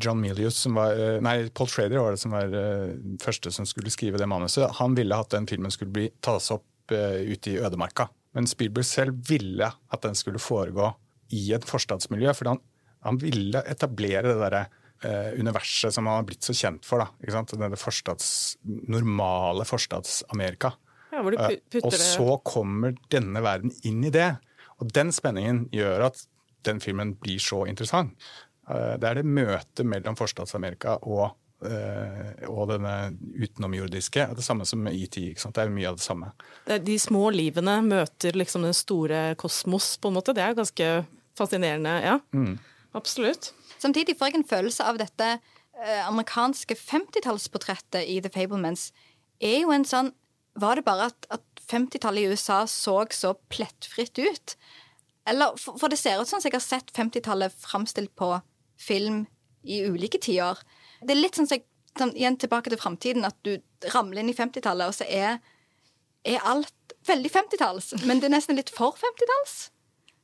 John 0.02 0.19
Milius, 0.21 0.58
som 0.58 0.76
var, 0.76 0.97
eh, 1.00 1.19
nei, 1.21 1.50
Paul 1.54 1.69
Schrader 1.69 2.02
var 2.02 2.15
det 2.15 2.19
som 2.19 2.34
var 2.34 2.50
uh, 2.52 2.91
første 3.21 3.52
som 3.54 3.67
skulle 3.69 3.93
skrive 3.93 4.19
det 4.19 4.28
manuset. 4.28 4.65
Han 4.82 4.97
ville 4.97 5.15
at 5.15 5.32
den 5.32 5.47
filmen 5.47 5.71
skulle 5.71 5.93
bli 5.95 6.10
tas 6.19 6.50
opp 6.52 6.91
uh, 6.91 7.21
ute 7.21 7.54
i 7.54 7.60
ødemarka. 7.62 8.10
Men 8.36 8.50
Spielberg 8.50 8.88
selv 8.88 9.21
ville 9.30 9.69
at 9.69 10.04
den 10.04 10.17
skulle 10.17 10.41
foregå 10.41 10.89
i 11.38 11.52
et 11.56 11.67
forstadsmiljø. 11.67 12.34
For 12.36 12.52
han, 12.52 12.62
han 13.06 13.19
ville 13.21 13.63
etablere 13.69 14.26
det 14.28 14.39
derre 14.41 14.65
uh, 15.06 15.39
universet 15.39 15.93
som 15.93 16.10
han 16.10 16.19
har 16.19 16.28
blitt 16.28 16.47
så 16.47 16.58
kjent 16.58 16.88
for. 16.88 17.06
da? 17.06 17.12
Det 17.21 17.80
forstads, 17.80 18.58
normale 18.65 19.67
Forstads-Amerika. 19.67 20.74
Ja, 21.12 21.21
og 21.21 21.95
så 22.00 22.38
kommer 22.47 22.95
denne 23.12 23.43
verden 23.43 23.74
inn 23.88 24.04
i 24.08 24.13
det. 24.13 24.34
Og 24.82 24.91
den 24.95 25.12
spenningen 25.13 25.65
gjør 25.76 26.08
at 26.10 26.24
den 26.65 26.80
filmen 26.82 27.15
blir 27.19 27.41
så 27.41 27.65
interessant. 27.69 28.15
Eh, 28.72 28.98
det 29.02 29.10
er 29.10 29.20
det 29.20 29.28
møtet 29.28 29.88
mellom 29.88 30.18
Forstads-Amerika 30.20 30.98
og, 31.02 31.36
eh, 31.66 32.48
og 32.50 32.70
denne 32.72 32.96
utenomjordiske. 33.36 34.28
Det 34.38 34.46
samme 34.46 34.68
som 34.68 34.84
med 34.84 34.96
ET. 34.96 35.18
Det 35.36 35.64
er 35.64 35.74
mye 35.74 35.90
av 35.90 36.00
det 36.00 36.06
samme. 36.06 36.32
De 36.68 36.98
små 37.00 37.30
livene 37.36 37.80
møter 37.86 38.38
liksom 38.38 38.68
den 38.68 38.78
store 38.78 39.36
kosmos, 39.36 39.98
på 39.98 40.12
en 40.12 40.20
måte. 40.20 40.36
Det 40.38 40.44
er 40.46 40.58
ganske 40.58 40.92
fascinerende. 41.38 41.98
Ja, 42.04 42.20
mm. 42.34 42.60
absolutt. 42.94 43.54
Samtidig 43.82 44.18
får 44.18 44.32
jeg 44.32 44.42
en 44.42 44.50
følelse 44.50 44.86
av 44.86 45.00
dette 45.02 45.30
eh, 45.36 46.08
amerikanske 46.08 46.76
50-tallsportrettet 46.78 48.06
i 48.06 48.20
The 48.22 48.30
Fablemans. 48.30 48.92
er 49.40 49.62
jo 49.64 49.72
en 49.72 49.86
sånn 49.86 50.14
Var 50.60 50.76
det 50.76 50.84
bare 50.84 51.06
at, 51.08 51.26
at 51.32 51.62
50-tallet 51.64 52.26
i 52.26 52.32
USA 52.34 52.66
så 52.68 53.06
så 53.16 53.38
plettfritt 53.48 54.20
ut? 54.20 54.58
Eller, 55.26 55.56
for, 55.56 55.78
for, 55.80 55.88
det 55.88 55.96
ser 55.96 56.20
ut 56.20 56.28
som 56.28 56.42
jeg 56.44 56.52
har 56.52 56.60
sett 56.60 56.92
50-tallet 56.92 57.54
framstilt 57.56 58.12
på 58.20 58.34
film 58.82 59.26
i 59.63 59.84
ulike 59.86 60.20
tider. 60.22 60.60
Det 61.02 61.13
er 61.13 61.22
litt 61.22 61.38
sånn, 61.38 61.50
så, 61.50 61.60
sånn 61.98 62.13
igjen 62.17 62.38
tilbake 62.41 62.74
til 62.74 62.82
framtiden, 62.82 63.28
at 63.28 63.38
du 63.46 63.56
ramler 63.94 64.24
inn 64.24 64.32
i 64.34 64.38
50-tallet, 64.38 64.89
og 64.89 64.98
så 64.98 65.08
er, 65.08 65.41
er 66.26 66.48
alt 66.50 66.96
veldig 67.08 67.32
50-talls. 67.34 67.94
Men 68.06 68.22
det 68.22 68.30
er 68.30 68.36
nesten 68.36 68.58
litt 68.58 68.74
for 68.74 68.98
50-talls. 68.98 69.58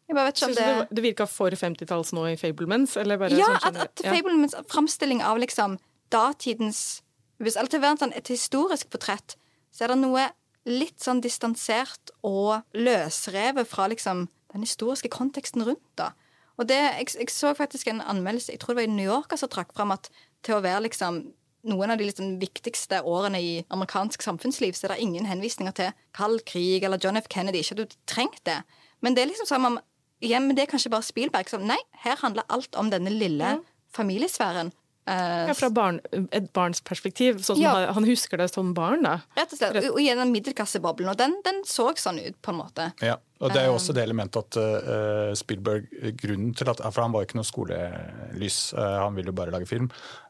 Jeg 0.08 0.16
bare 0.16 0.30
vet 0.30 0.40
ikke 0.40 0.48
om 0.48 0.56
det 0.56 0.68
det, 0.68 0.86
det 0.96 1.04
virka 1.04 1.26
for 1.28 1.52
50-talls 1.52 2.14
nå 2.16 2.30
i 2.32 2.38
Fablemans? 2.40 2.96
Eller 3.02 3.20
bare 3.20 3.36
Ja, 3.36 3.50
sånn 3.60 3.76
at, 3.76 3.82
at 3.90 4.06
Ja. 4.06 4.14
Fablemans 4.16 4.56
framstilling 4.72 5.22
av 5.26 5.42
liksom 5.42 5.76
datidens 6.14 7.02
hvis, 7.44 7.58
alt 7.60 7.76
å 7.78 7.82
sånn, 8.00 8.16
et 8.18 8.32
historisk 8.32 8.90
portrett, 8.94 9.36
så 9.74 9.86
er 9.86 9.94
det 9.94 10.00
noe 10.02 10.24
litt 10.68 11.00
sånn 11.04 11.22
distansert 11.22 12.12
og 12.26 12.64
løsrevet 12.74 13.70
fra 13.70 13.88
liksom 13.92 14.26
den 14.54 14.66
historiske 14.66 15.12
konteksten 15.14 15.64
rundt. 15.68 15.86
da. 15.96 16.12
Og 16.58 16.70
det, 16.70 16.78
jeg, 16.78 17.10
jeg 17.20 17.34
så 17.34 17.54
faktisk 17.58 17.90
en 17.92 18.02
anmeldelse, 18.02 18.52
jeg 18.54 18.62
tror 18.62 18.74
det 18.74 18.82
var 18.82 18.88
i 18.90 18.96
New 18.96 19.06
Yorker, 19.08 19.40
som 19.40 19.52
trakk 19.54 19.76
fram 19.78 19.94
at 19.94 20.10
til 20.46 20.58
å 20.58 20.64
være 20.64 20.88
liksom 20.88 21.22
noen 21.68 21.92
av 21.92 22.00
de 22.00 22.08
liksom 22.08 22.38
viktigste 22.42 23.02
årene 23.06 23.40
i 23.44 23.54
amerikansk 23.74 24.24
samfunnsliv, 24.24 24.76
så 24.78 24.88
er 24.88 24.96
det 24.96 25.04
ingen 25.04 25.28
henvisninger 25.28 25.76
til 25.76 25.94
kald 26.16 26.44
krig 26.48 26.86
eller 26.86 27.02
John 27.04 27.20
F. 27.20 27.28
Kennedy. 27.30 27.62
Ikke 27.62 27.78
at 27.78 27.84
du 27.84 27.98
trengte 28.10 28.46
det. 28.48 28.58
Men 29.04 29.18
det 29.18 29.24
er 29.24 29.32
liksom 29.32 29.50
som 29.50 29.68
om 29.68 29.80
ja, 30.26 30.40
men 30.42 30.56
det 30.58 30.64
er 30.64 30.72
kanskje 30.72 30.90
bare 30.90 31.06
Spielberg 31.06 31.50
som 31.52 31.66
Nei, 31.68 31.78
her 32.02 32.18
handler 32.24 32.48
alt 32.50 32.74
om 32.80 32.90
denne 32.90 33.12
lille 33.14 33.60
familiesfæren. 33.94 34.72
Eh, 35.08 35.48
Ja, 35.48 35.54
fra 35.56 35.70
barn, 35.72 36.02
et 36.36 36.50
barns 36.54 36.82
perspektiv. 36.84 37.40
Sånn 37.46 37.62
Ja. 37.62 37.74
han, 37.74 37.94
han 37.96 38.08
husker 38.10 38.38
det 38.42 38.50
som 38.52 38.74
barn, 38.76 39.04
da. 39.08 39.22
Rett 39.38 39.54
og 39.56 39.60
slett. 39.62 39.78
Og 39.94 40.02
i 40.04 40.10
den 40.12 40.34
middelklasseboblen. 40.34 41.10
Og 41.14 41.18
den, 41.18 41.38
den 41.46 41.64
så 41.66 41.90
sånn 41.96 42.20
ut, 42.20 42.36
på 42.44 42.52
en 42.52 42.60
måte. 42.60 42.90
Ja, 43.02 43.16
og 43.40 43.54
det 43.54 43.62
er 43.64 43.70
jo 43.72 43.78
også 43.78 43.96
det 43.96 44.04
elementet 44.04 44.42
at 44.44 44.58
uh, 44.60 45.32
Spielberg 45.38 45.88
Grunnen 46.20 46.54
til 46.58 46.70
at 46.72 46.82
For 46.92 47.04
han 47.06 47.14
var 47.14 47.24
jo 47.24 47.30
ikke 47.30 47.40
noe 47.40 47.48
skolelys, 47.48 48.74
uh, 48.76 49.04
han 49.06 49.16
ville 49.16 49.32
jo 49.32 49.38
bare 49.38 49.54
lage 49.56 49.70
film. 49.70 49.88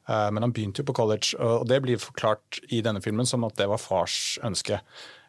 Uh, 0.07 0.29
men 0.31 0.43
han 0.45 0.53
begynte 0.55 0.83
jo 0.83 0.87
på 0.91 0.95
college, 1.01 1.33
og 1.39 1.65
det 1.71 1.81
blir 1.83 1.97
forklart 2.01 2.59
i 2.69 2.81
denne 2.85 3.01
filmen 3.03 3.25
som 3.25 3.43
at 3.47 3.57
det 3.59 3.67
var 3.71 3.81
fars 3.81 4.37
ønske. 4.45 4.81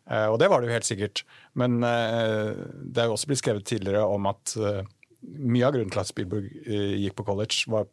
Eh, 0.08 0.24
og 0.32 0.38
det 0.40 0.46
var 0.48 0.62
det 0.62 0.70
jo 0.70 0.72
helt 0.72 0.86
sikkert. 0.88 1.20
Men 1.58 1.82
eh, 1.84 2.54
det 2.80 3.02
er 3.02 3.10
jo 3.10 3.16
også 3.18 3.28
blitt 3.28 3.42
skrevet 3.42 3.66
tidligere 3.68 4.06
om 4.08 4.24
at 4.30 4.54
eh, 4.56 4.86
mye 5.20 5.66
av 5.68 5.74
grunnen 5.74 5.92
til 5.92 6.00
at 6.00 6.08
Spielberg 6.08 6.46
eh, 6.64 6.94
gikk 7.02 7.18
på 7.18 7.26
college, 7.28 7.66
var 7.68 7.90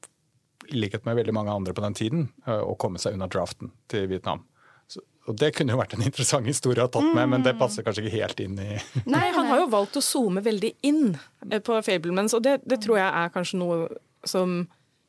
i 0.70 0.80
likhet 0.80 1.06
med 1.06 1.20
veldig 1.20 1.34
mange 1.36 1.54
andre 1.54 1.74
på 1.74 1.84
den 1.86 1.98
tiden, 1.98 2.28
eh, 2.48 2.62
å 2.62 2.76
komme 2.80 3.02
seg 3.02 3.18
unna 3.18 3.28
draften 3.32 3.72
til 3.92 4.08
Vietnam. 4.12 4.44
Så, 4.88 5.02
og 5.30 5.38
det 5.42 5.52
kunne 5.58 5.76
jo 5.76 5.82
vært 5.82 5.98
en 5.98 6.06
interessant 6.10 6.48
historie 6.50 6.84
å 6.84 6.88
ha 6.88 6.94
tatt 6.94 7.12
med, 7.18 7.30
men 7.34 7.46
det 7.46 7.58
passer 7.60 7.86
kanskje 7.86 8.06
ikke 8.06 8.18
helt 8.20 8.42
inn 8.46 8.58
i 8.62 8.72
Nei, 9.16 9.28
han 9.36 9.52
har 9.52 9.64
jo 9.64 9.70
valgt 9.74 10.00
å 10.00 10.06
zoome 10.06 10.44
veldig 10.46 10.76
inn 10.88 11.14
eh, 11.50 11.62
på 11.62 11.78
Fablemans, 11.86 12.38
og 12.38 12.46
det, 12.48 12.60
det 12.66 12.82
tror 12.86 13.02
jeg 13.02 13.12
er 13.12 13.36
kanskje 13.36 13.62
noe 13.62 13.86
som 14.26 14.64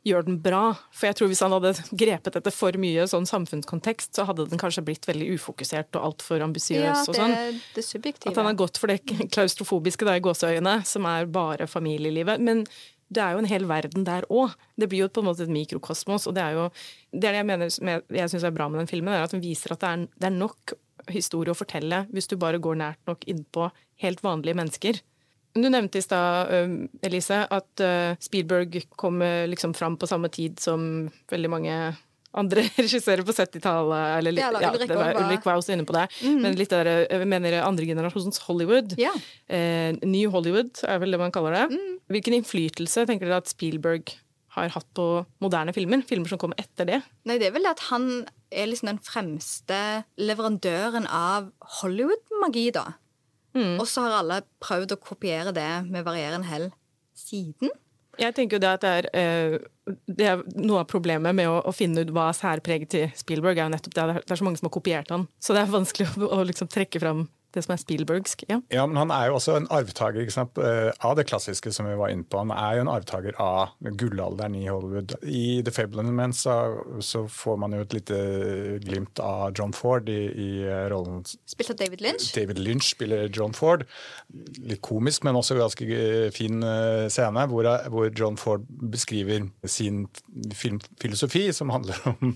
gjør 0.07 0.27
den 0.27 0.39
bra. 0.43 0.63
For 0.95 1.09
jeg 1.09 1.19
tror 1.19 1.31
hvis 1.31 1.43
han 1.43 1.55
hadde 1.57 1.73
grepet 1.99 2.39
etter 2.39 2.55
for 2.55 2.77
mye 2.81 3.07
sånn 3.11 3.27
samfunnskontekst, 3.29 4.15
så 4.17 4.27
hadde 4.29 4.47
den 4.51 4.61
kanskje 4.61 4.85
blitt 4.87 5.07
veldig 5.09 5.33
ufokusert 5.37 5.99
og 5.99 6.11
altfor 6.11 6.45
ambisiøs 6.47 6.85
Ja, 6.85 6.97
og 7.03 7.15
det, 7.17 7.23
sånn. 7.23 7.63
det 7.75 7.87
subjektive. 7.87 8.33
At 8.33 8.41
han 8.41 8.51
har 8.51 8.59
gått 8.59 8.79
for 8.81 8.93
det 8.93 9.01
klaustrofobiske 9.35 10.07
da, 10.07 10.17
i 10.19 10.25
gåseøyene, 10.25 10.79
som 10.87 11.09
er 11.11 11.27
bare 11.31 11.67
familielivet. 11.71 12.43
Men 12.43 12.65
det 13.13 13.23
er 13.23 13.35
jo 13.35 13.43
en 13.43 13.51
hel 13.51 13.67
verden 13.71 14.07
der 14.07 14.27
òg. 14.33 14.55
Det 14.75 14.89
blir 14.91 15.05
jo 15.05 15.11
på 15.13 15.23
en 15.23 15.29
måte 15.29 15.45
et 15.47 15.53
mikrokosmos. 15.53 16.27
Og 16.27 16.35
det 16.37 16.43
er 16.43 16.57
jo 16.57 16.65
det, 17.13 17.29
er 17.29 17.37
det 17.37 17.41
jeg 17.41 17.49
mener 17.51 17.71
jeg, 17.71 18.31
syns 18.33 18.47
er 18.47 18.55
bra 18.57 18.69
med 18.71 18.83
den 18.83 18.91
filmen, 18.91 19.15
er 19.15 19.27
at 19.27 19.35
den 19.35 19.45
viser 19.45 19.75
at 19.75 19.83
det 19.85 19.93
er, 19.93 20.07
det 20.17 20.31
er 20.31 20.39
nok 20.39 20.77
historie 21.15 21.53
å 21.53 21.59
fortelle 21.59 22.03
hvis 22.11 22.27
du 22.27 22.35
bare 22.41 22.59
går 22.63 22.81
nært 22.81 22.99
nok 23.07 23.23
innpå 23.31 23.69
helt 24.03 24.25
vanlige 24.27 24.59
mennesker. 24.59 24.99
Du 25.57 25.69
nevnte 25.71 26.03
i 26.03 26.05
stad, 26.05 26.51
Elise, 27.07 27.39
at 27.49 27.83
Spielberg 28.21 28.75
kom 29.01 29.23
liksom 29.49 29.73
fram 29.73 29.95
på 29.97 30.09
samme 30.11 30.29
tid 30.29 30.59
som 30.61 31.07
veldig 31.33 31.53
mange 31.53 31.77
andre 32.37 32.65
regissører 32.79 33.25
på 33.27 33.33
70-tallet. 33.37 34.19
eller 34.19 34.35
litt- 34.37 34.45
Ja, 34.45 34.71
Ulrik 34.73 34.89
det 34.91 34.97
var, 34.99 35.15
Ulrik 35.23 35.45
var 35.49 35.57
også 35.61 35.73
inne 35.77 35.87
på 35.89 35.97
det. 35.97 36.05
Men 36.27 36.55
litt 36.59 36.71
der, 36.75 36.91
jeg 37.11 37.27
mener 37.31 37.57
andre 37.65 37.87
generasjons 37.89 38.39
Hollywood. 38.47 38.95
Ja. 39.01 39.13
Eh, 39.49 39.97
New 40.05 40.31
Hollywood 40.35 40.83
er 40.85 40.99
vel 41.03 41.17
det 41.17 41.21
man 41.23 41.33
kaller 41.35 41.57
det. 41.57 41.81
Hvilken 42.13 42.37
innflytelse 42.41 43.07
tenker 43.09 43.27
dere 43.31 43.41
at 43.43 43.49
Spielberg 43.51 44.15
har 44.57 44.71
hatt 44.73 44.87
på 44.97 45.07
moderne 45.45 45.73
filmer? 45.77 46.01
Filmer 46.09 46.29
som 46.33 46.39
kom 46.41 46.55
etter 46.57 46.87
det? 46.89 47.01
Nei, 47.29 47.37
det 47.41 47.51
er 47.51 47.57
vel 47.59 47.67
at 47.69 47.81
han 47.91 48.07
er 48.53 48.69
liksom 48.71 48.89
den 48.93 49.01
fremste 49.05 49.81
leverandøren 50.17 51.05
av 51.13 51.51
Hollywood-magi, 51.81 52.71
da. 52.77 52.87
Og 53.57 53.87
så 53.89 54.03
har 54.05 54.19
alle 54.19 54.43
prøvd 54.61 54.93
å 54.93 55.01
kopiere 55.01 55.53
det 55.57 55.69
med 55.89 56.05
varierende 56.05 56.45
hell 56.49 56.67
siden. 57.17 57.71
Jeg 58.21 58.35
tenker 58.37 58.57
jo 58.57 58.63
det 58.65 58.73
at 58.79 58.85
det 58.85 58.93
er, 58.99 59.09
eh, 59.13 59.97
det 60.09 60.29
er 60.31 60.45
Noe 60.57 60.83
av 60.83 60.91
problemet 60.91 61.37
med 61.37 61.51
å, 61.51 61.59
å 61.69 61.73
finne 61.75 62.03
ut 62.03 62.13
hva 62.17 62.31
særpreget 62.37 62.93
til 62.95 63.11
Spielberg 63.19 63.59
er 63.61 63.69
jo 63.69 63.75
nettopp 63.75 63.97
det. 63.99 64.07
Det 64.25 64.35
er 64.35 64.41
så 64.41 64.47
mange 64.47 64.61
som 64.61 64.71
har 64.71 64.77
kopiert 64.79 65.13
han. 65.13 65.27
Så 65.39 65.57
det 65.57 65.63
er 65.63 65.75
vanskelig 65.75 66.09
å, 66.17 66.31
å 66.39 66.47
liksom 66.49 66.71
trekke 66.73 67.03
fram 67.03 67.27
det 67.57 67.65
som 67.67 67.75
er 67.75 67.81
Spielbergsk. 67.81 68.45
Ja. 68.51 68.61
Ja, 68.73 68.87
men 68.89 68.99
han 69.01 69.13
er 69.15 69.31
jo 69.31 69.39
også 69.39 69.57
en 69.59 69.69
arvtaker 69.73 70.23
ikke 70.23 70.35
sant, 70.35 70.59
eh, 70.61 70.91
av 71.05 71.17
det 71.19 71.27
klassiske 71.29 71.73
som 71.75 71.89
vi 71.89 71.97
var 71.99 72.13
inne 72.13 72.27
på. 72.29 72.41
Han 72.43 72.53
er 72.55 72.79
jo 72.79 72.87
en 72.87 72.93
arvtaker 72.93 73.39
av 73.43 73.75
gullalderen 74.01 74.57
i 74.59 74.67
Hollywood. 74.69 75.17
I 75.23 75.63
The 75.67 75.75
Fablemans 75.75 76.45
så, 76.47 76.57
så 77.05 77.25
får 77.31 77.61
man 77.63 77.77
jo 77.77 77.85
et 77.85 77.97
lite 77.97 78.21
glimt 78.85 79.23
av 79.23 79.57
John 79.57 79.75
Ford 79.77 80.09
i, 80.13 80.21
i 80.31 80.51
eh, 80.67 80.87
rollen 80.93 81.25
Spilt 81.27 81.73
av 81.73 81.81
David 81.81 82.05
Lynch. 82.05 82.31
David 82.37 82.61
Lynch 82.63 82.93
spiller 82.93 83.31
John 83.33 83.55
Ford. 83.57 83.87
Litt 84.67 84.83
komisk, 84.85 85.25
men 85.27 85.39
også 85.39 85.59
ganske 85.59 85.89
eh, 85.89 86.29
fin 86.35 86.63
scene, 87.13 87.47
hvor, 87.51 87.69
hvor 87.93 88.11
John 88.13 88.39
Ford 88.41 88.67
beskriver 88.93 89.49
sin 89.65 90.07
filmfilosofi, 90.55 91.49
som 91.57 91.73
handler 91.75 91.99
om 92.15 92.35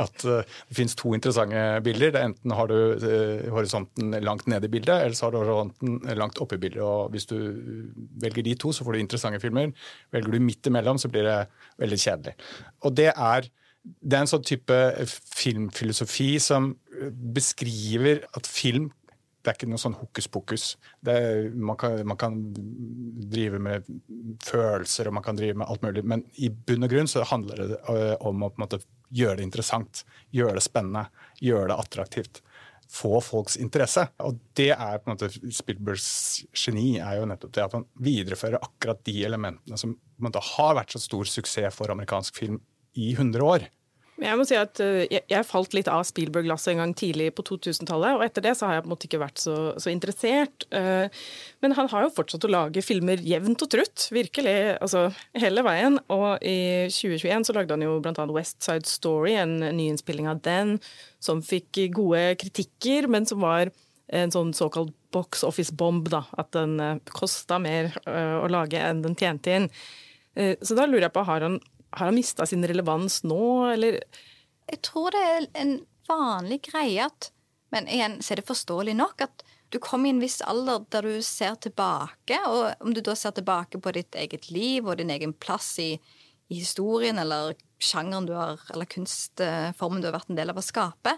at 0.00 0.22
det 0.22 0.76
finnes 0.76 0.96
to 0.98 1.14
interessante 1.16 1.80
bilder. 1.84 2.12
Det 2.12 2.20
er 2.20 2.30
enten 2.30 2.54
har 2.56 2.70
du 2.70 2.76
eh, 2.96 3.46
horisonten 3.86 4.24
langt 4.24 4.46
nede 4.46 4.66
i 4.66 4.72
bildet, 4.72 5.02
eller 5.02 5.14
så 5.14 5.26
har 5.26 5.32
du 5.32 5.38
horisonten 5.38 6.16
langt 6.16 6.40
oppe 6.40 6.56
i 6.56 6.58
bildet. 6.58 6.82
Og 6.82 7.10
hvis 7.10 7.26
du 7.26 7.36
velger 8.22 8.42
de 8.42 8.54
to, 8.54 8.72
så 8.72 8.84
får 8.84 8.92
du 8.92 9.00
interessante 9.00 9.40
filmer. 9.40 9.72
Velger 10.12 10.32
du 10.32 10.40
midt 10.40 10.66
imellom, 10.66 10.98
så 10.98 11.08
blir 11.08 11.24
det 11.24 11.46
veldig 11.78 11.98
kjedelig. 11.98 12.34
Og 12.84 12.94
det 12.96 13.12
er 13.14 13.50
det 13.86 14.16
er 14.16 14.24
en 14.24 14.26
sånn 14.26 14.42
type 14.42 14.76
filmfilosofi 15.06 16.40
som 16.42 16.72
beskriver 17.36 18.24
at 18.34 18.48
film 18.50 18.90
det 19.46 19.52
er 19.52 19.58
ikke 19.60 19.68
noe 19.70 19.78
sånn 19.78 19.94
hokus 19.94 20.26
pokus. 20.26 20.62
Er, 21.06 21.52
man, 21.54 21.76
kan, 21.78 22.00
man 22.02 22.18
kan 22.18 22.40
drive 23.30 23.60
med 23.62 23.86
følelser 24.42 25.06
og 25.06 25.14
man 25.20 25.22
kan 25.22 25.38
drive 25.38 25.54
med 25.54 25.70
alt 25.70 25.84
mulig, 25.86 26.02
men 26.02 26.24
i 26.42 26.50
bunn 26.50 26.82
og 26.82 26.90
grunn 26.90 27.06
så 27.06 27.22
handler 27.30 27.62
det 27.62 27.78
øh, 27.92 28.16
om 28.26 28.42
å 28.42 28.50
måte 28.58 28.80
gjøre 29.14 29.38
det 29.38 29.46
interessant, 29.46 30.02
gjøre 30.34 30.58
det 30.58 30.64
spennende, 30.66 31.06
gjøre 31.38 31.70
det 31.70 31.78
attraktivt. 31.78 32.42
Få 32.92 33.20
folks 33.24 33.56
interesse. 33.60 34.06
Og 34.22 34.38
det 34.58 34.70
er 34.74 35.00
på 35.00 35.10
en 35.10 35.16
måte 35.16 35.30
Spielbergs 35.54 36.08
geni, 36.56 36.96
er 37.02 37.20
jo 37.20 37.28
nettopp 37.28 37.54
det 37.56 37.64
at 37.64 37.76
han 37.78 37.86
viderefører 38.02 38.62
akkurat 38.62 39.02
de 39.08 39.16
elementene 39.26 39.80
som 39.80 39.96
måte 40.22 40.42
har 40.54 40.76
vært 40.78 40.94
så 40.94 41.02
stor 41.02 41.28
suksess 41.28 41.76
for 41.76 41.92
amerikansk 41.92 42.38
film 42.38 42.60
i 42.96 43.12
100 43.12 43.44
år. 43.44 43.66
Jeg 44.16 44.38
må 44.40 44.46
si 44.48 44.56
at 44.56 44.80
eh, 44.80 45.02
jeg, 45.12 45.44
falt 45.44 45.74
litt 45.76 45.88
av 45.92 46.00
Spielberg-glasset 46.08 46.72
en 46.72 46.80
gang 46.80 46.92
tidlig 46.96 47.28
på 47.36 47.44
2000-tallet, 47.50 48.16
og 48.16 48.24
etter 48.24 48.44
det 48.46 48.54
så 48.56 48.68
har 48.68 48.78
jeg 48.78 48.84
på 48.86 48.88
en 48.88 48.94
måte 48.94 49.08
ikke 49.10 49.20
vært 49.20 49.42
så, 49.42 49.56
så 49.82 49.92
interessert. 49.92 50.64
Eh, 50.72 51.12
Men 51.64 51.74
han 51.76 51.90
har 51.92 52.06
jo 52.06 52.14
fortsatt 52.16 52.46
å 52.48 52.52
lage 52.52 52.84
filmer 52.84 53.20
jevnt 53.20 53.66
og 53.66 53.70
trutt, 53.74 54.06
virkelig, 54.16 54.56
altså 54.80 55.10
hele 55.36 55.64
veien. 55.66 56.00
Og 56.12 56.40
i 56.40 56.88
2021 56.88 57.48
så 57.48 57.56
lagde 57.58 57.76
han 57.76 57.84
jo 57.84 57.98
annet 58.00 58.32
West 58.32 58.64
Side 58.64 58.88
Story, 58.88 59.36
en 59.36 59.58
nyinnspilling 59.60 60.30
av 60.32 60.40
den, 60.46 60.78
som 61.20 61.44
fikk 61.44 61.84
gode 61.96 62.38
kritikker, 62.40 63.10
men 63.12 63.28
som 63.28 63.44
var 63.44 63.74
en 64.16 64.32
sånn 64.32 64.54
såkalt 64.56 64.94
box 65.12 65.44
office 65.44 65.74
bomb, 65.76 66.08
da. 66.08 66.24
At 66.40 66.54
den 66.56 66.80
eh, 66.80 66.98
kosta 67.12 67.60
mer 67.60 67.92
å 68.08 68.48
lage 68.48 68.80
enn 68.80 69.04
den 69.04 69.18
tjente 69.18 69.60
inn. 69.60 69.70
Så 70.36 70.76
da 70.76 70.84
lurer 70.84 71.06
jeg 71.06 71.14
på, 71.14 71.22
har 71.24 71.40
han, 71.40 71.54
har 71.96 72.10
han 72.10 72.16
mista 72.18 72.46
sin 72.46 72.64
relevans 72.66 73.22
nå, 73.24 73.66
eller? 73.72 74.00
Jeg 74.68 74.82
tror 74.84 75.14
det 75.14 75.22
er 75.24 75.46
en 75.62 75.78
vanlig 76.08 76.60
greie 76.70 77.08
at 77.08 77.32
Men 77.74 77.88
igjen 77.90 78.20
så 78.22 78.32
er 78.32 78.40
det 78.40 78.46
forståelig 78.46 78.92
nok 78.94 79.24
at 79.24 79.42
du 79.74 79.80
kommer 79.82 80.06
i 80.06 80.12
en 80.14 80.20
viss 80.22 80.38
alder 80.46 80.84
der 80.94 81.02
du 81.02 81.16
ser 81.26 81.56
tilbake, 81.58 82.38
og 82.46 82.84
om 82.84 82.92
du 82.94 83.00
da 83.04 83.16
ser 83.18 83.34
tilbake 83.34 83.80
på 83.82 83.92
ditt 83.96 84.14
eget 84.14 84.46
liv 84.54 84.86
og 84.86 85.00
din 85.00 85.10
egen 85.10 85.32
plass 85.34 85.72
i, 85.82 85.96
i 86.46 86.60
historien 86.60 87.18
eller 87.18 87.56
sjangeren 87.82 88.28
du 88.28 88.36
har, 88.38 88.62
eller 88.70 88.86
kunstformen 88.86 90.00
du 90.00 90.06
har 90.06 90.14
vært 90.14 90.30
en 90.30 90.38
del 90.38 90.54
av 90.54 90.62
å 90.62 90.64
skape, 90.64 91.16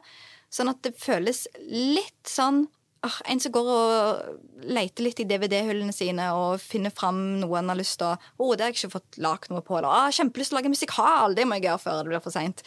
sånn 0.49 0.73
at 0.73 0.81
det 0.87 0.97
føles 0.99 1.45
litt 1.69 2.33
sånn 2.33 2.65
ah, 3.07 3.19
En 3.31 3.41
som 3.41 3.53
går 3.55 3.71
og 3.73 4.67
leter 4.69 5.07
litt 5.07 5.23
i 5.23 5.27
DVD-hullene 5.29 5.95
sine 5.95 6.31
og 6.37 6.63
finner 6.63 6.95
fram 6.95 7.41
noe 7.43 7.59
han 7.59 7.71
har 7.73 7.79
lyst 7.79 7.99
til 8.01 8.11
å 8.11 8.17
oh, 8.39 8.55
det 8.55 8.65
har 8.65 8.73
jeg 8.73 8.81
ikke 8.81 8.97
fått 8.99 9.19
lagd 9.23 9.53
noe 9.53 9.65
på. 9.65 9.79
Eller 9.79 9.91
ah, 9.91 10.13
kjempelyst 10.15 10.53
til 10.53 10.59
å 10.59 10.61
lage 10.61 10.75
musikal. 10.75 11.37
Det 11.37 11.47
må 11.47 11.59
jeg 11.59 11.69
gjøre 11.69 11.85
før 11.85 12.01
det 12.01 12.13
blir 12.13 12.25
for 12.25 12.35
seint. 12.35 12.63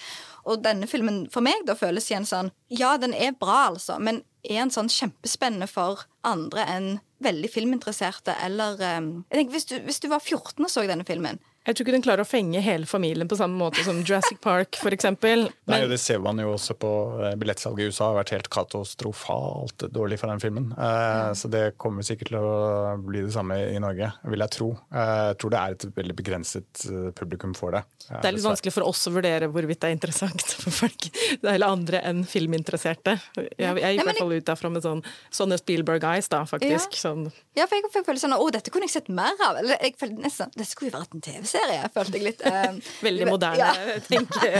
Og 0.47 0.63
denne 0.65 0.89
filmen 0.89 1.23
for 1.33 1.45
meg 1.45 1.65
da 1.67 1.77
føles 1.77 2.09
igjen 2.09 2.27
sånn 2.27 2.51
Ja, 2.73 2.95
den 3.01 3.13
er 3.13 3.35
bra, 3.37 3.67
altså, 3.71 3.99
men 4.01 4.23
er 4.41 4.63
en 4.63 4.73
sånn 4.73 4.89
kjempespennende 4.89 5.67
for 5.69 6.05
andre 6.25 6.65
enn 6.69 6.91
veldig 7.21 7.49
filminteresserte 7.53 8.33
eller 8.41 8.79
um, 8.97 9.09
jeg 9.29 9.37
tenker, 9.37 9.53
hvis, 9.53 9.67
du, 9.69 9.75
hvis 9.85 10.01
du 10.01 10.07
var 10.09 10.23
14 10.23 10.65
og 10.65 10.71
så 10.71 10.85
denne 10.89 11.05
filmen, 11.05 11.37
Jeg 11.61 11.77
tror 11.77 11.85
ikke 11.85 11.93
den 11.93 12.03
klarer 12.05 12.25
å 12.25 12.27
fenge 12.27 12.61
hele 12.65 12.87
familien 12.89 13.29
på 13.29 13.37
samme 13.37 13.53
måte 13.59 13.83
som 13.85 13.99
Jurassic 14.01 14.39
Park 14.41 14.79
f.eks. 14.81 15.05
Nei, 15.69 15.81
det 15.85 15.99
ser 16.01 16.21
man 16.23 16.39
jo 16.41 16.55
også 16.55 16.73
på 16.81 16.91
eh, 17.21 17.35
billettsalget 17.37 17.85
i 17.85 17.91
USA. 17.91 18.07
har 18.09 18.17
vært 18.17 18.33
helt 18.33 18.49
katastrofalt 18.49 19.85
dårlig 19.93 20.17
for 20.17 20.31
den 20.31 20.41
filmen. 20.41 20.71
Eh, 20.73 21.33
så 21.37 21.51
det 21.53 21.75
kommer 21.81 22.05
sikkert 22.07 22.31
til 22.31 22.39
å 22.39 22.95
bli 23.05 23.21
det 23.27 23.33
samme 23.35 23.59
i 23.69 23.77
Norge, 23.81 24.09
vil 24.33 24.45
jeg 24.45 24.53
tro. 24.55 24.71
Eh, 24.89 25.11
jeg 25.31 25.37
tror 25.43 25.53
det 25.53 25.59
er 25.61 25.77
et 25.77 25.85
veldig 25.99 26.15
begrenset 26.17 26.85
eh, 26.89 27.11
publikum 27.19 27.53
for 27.57 27.77
det. 27.77 27.83
Det 28.07 28.23
er 28.25 28.35
litt 28.39 28.47
vanskelig 28.47 28.73
for 28.79 28.89
oss 28.89 29.05
å 29.11 29.13
vurdere 29.19 29.51
hvorvidt 29.53 29.83
det 29.83 29.91
er 29.91 29.99
interessant 29.99 30.47
for 30.63 30.73
folk 30.81 31.07
eller 31.43 31.67
andre 31.67 32.01
enn 32.09 32.25
filminteresserte. 32.25 33.19
Jeg, 33.37 33.53
jeg 33.61 33.99
gikk 33.99 34.01
i 34.01 34.09
hvert 34.09 34.23
fall 34.23 34.33
ut 34.33 34.49
derfra 34.49 34.73
med 34.73 34.87
sånn, 34.87 35.05
sånne 35.29 35.61
Spielberg-eyes, 35.61 36.31
da, 36.33 36.41
faktisk. 36.49 36.97
Ja. 36.97 37.03
Sånn. 37.05 37.29
Ja, 37.57 37.69
for 37.69 37.77
jeg 37.77 37.85
fikk 37.93 38.09
føle 38.09 38.21
sånn 38.21 38.33
Å, 38.33 38.43
dette 38.53 38.73
kunne 38.73 38.89
jeg 38.89 38.95
sett 38.95 39.13
mer 39.13 39.37
av. 39.45 39.61
Eller 39.61 39.77
jeg 39.83 39.93
følte 39.99 40.23
nesten 40.23 40.53
Det 40.55 40.65
skulle 40.65 40.89
jo 40.89 40.97
vært 40.97 41.15
en 41.17 41.23
TV-serie, 41.51 41.89
følte 41.93 42.17
jeg 42.17 42.23
litt. 42.29 42.41
eh, 42.47 42.79
Veldig 43.07 43.27
moderne 43.29 43.57
Ja. 43.59 43.71
tenke, 44.07 44.51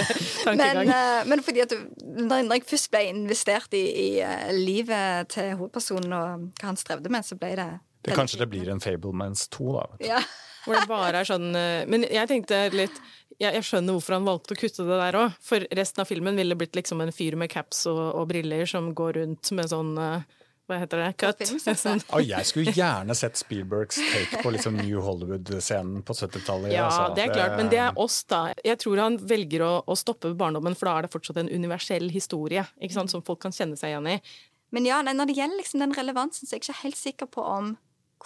Men, 0.45 0.59
tankegang. 0.59 0.91
eh, 0.95 1.23
men 1.31 1.43
fordi 1.45 1.61
at 1.63 1.69
du- 1.69 1.87
når 2.27 2.43
når 2.47 2.53
jeg 2.59 2.65
først 2.73 2.91
ble 2.91 3.03
investert 3.09 3.73
i, 3.73 3.83
i 3.87 4.09
uh, 4.21 4.51
livet 4.51 5.29
til 5.29 5.55
hovedpersonen 5.57 6.13
og 6.13 6.45
hva 6.59 6.67
han 6.71 6.77
strevde 6.77 7.09
med, 7.09 7.23
så 7.25 7.37
ble 7.39 7.55
det 7.55 7.69
Det, 8.03 8.13
kanskje 8.17 8.39
det 8.39 8.49
blir 8.49 8.69
en 8.73 8.79
Fablemans 8.81 9.47
2, 9.49 9.73
da. 9.77 9.85
Ja. 9.99 10.21
Hvor 10.65 10.75
det 10.77 10.87
bare 10.89 11.21
er 11.21 11.25
sånn 11.25 11.55
eh, 11.57 11.85
Men 11.89 12.03
jeg 12.05 12.27
tenkte 12.29 12.69
litt 12.73 12.99
jeg, 13.41 13.55
jeg 13.55 13.63
skjønner 13.65 13.95
hvorfor 13.95 14.13
han 14.13 14.25
valgte 14.27 14.53
å 14.53 14.57
kutte 14.59 14.83
det 14.85 14.97
der 14.99 15.15
òg. 15.17 15.31
For 15.41 15.63
resten 15.73 16.01
av 16.03 16.05
filmen 16.05 16.35
ville 16.37 16.53
blitt 16.53 16.75
liksom 16.77 17.01
en 17.01 17.09
fyr 17.11 17.33
med 17.39 17.49
caps 17.49 17.87
og, 17.89 17.97
og 18.19 18.27
briller 18.29 18.67
som 18.69 18.91
går 18.93 19.15
rundt 19.17 19.49
med 19.57 19.65
sånn 19.71 19.95
eh, 19.97 20.21
Hva 20.71 20.77
heter 20.79 21.01
det? 21.01 21.07
Cut. 21.19 21.41
Sånn, 21.75 21.99
jeg 22.23 22.47
skulle 22.47 22.71
gjerne 22.71 23.15
sett 23.17 23.35
Spielbergs 23.35 23.97
take 23.99 24.39
på 24.39 24.53
liksom 24.55 24.77
New 24.79 25.01
Hollywood-scenen 25.03 26.05
på 26.07 26.15
70-tallet. 26.15 26.71
ja, 26.71 26.85
altså. 26.87 27.09
det 27.17 27.25
er 27.25 27.33
klart, 27.35 27.57
men 27.59 27.71
det 27.73 27.81
er 27.83 27.99
oss, 27.99 28.21
da. 28.31 28.45
Jeg 28.63 28.79
tror 28.79 29.01
han 29.03 29.17
velger 29.19 29.65
å, 29.67 29.73
å 29.83 29.97
stoppe 29.99 30.31
barndommen, 30.39 30.77
for 30.79 30.87
da 30.87 30.95
er 30.95 31.07
det 31.07 31.11
fortsatt 31.17 31.41
en 31.43 31.51
universell 31.51 32.07
historie 32.13 32.63
ikke 32.79 32.95
sant, 32.95 33.11
som 33.11 33.25
folk 33.27 33.43
kan 33.43 33.55
kjenne 33.55 33.75
seg 33.79 33.91
igjen 33.91 34.07
i. 34.13 34.17
Men 34.71 34.87
ja, 34.87 35.01
når 35.03 35.27
det 35.27 35.35
gjelder 35.41 35.59
liksom 35.59 35.83
den 35.83 35.95
relevansen, 35.97 36.47
så 36.47 36.55
er 36.55 36.61
jeg 36.61 36.69
ikke 36.69 36.83
helt 36.85 37.01
sikker 37.01 37.31
på 37.35 37.43
om 37.43 37.73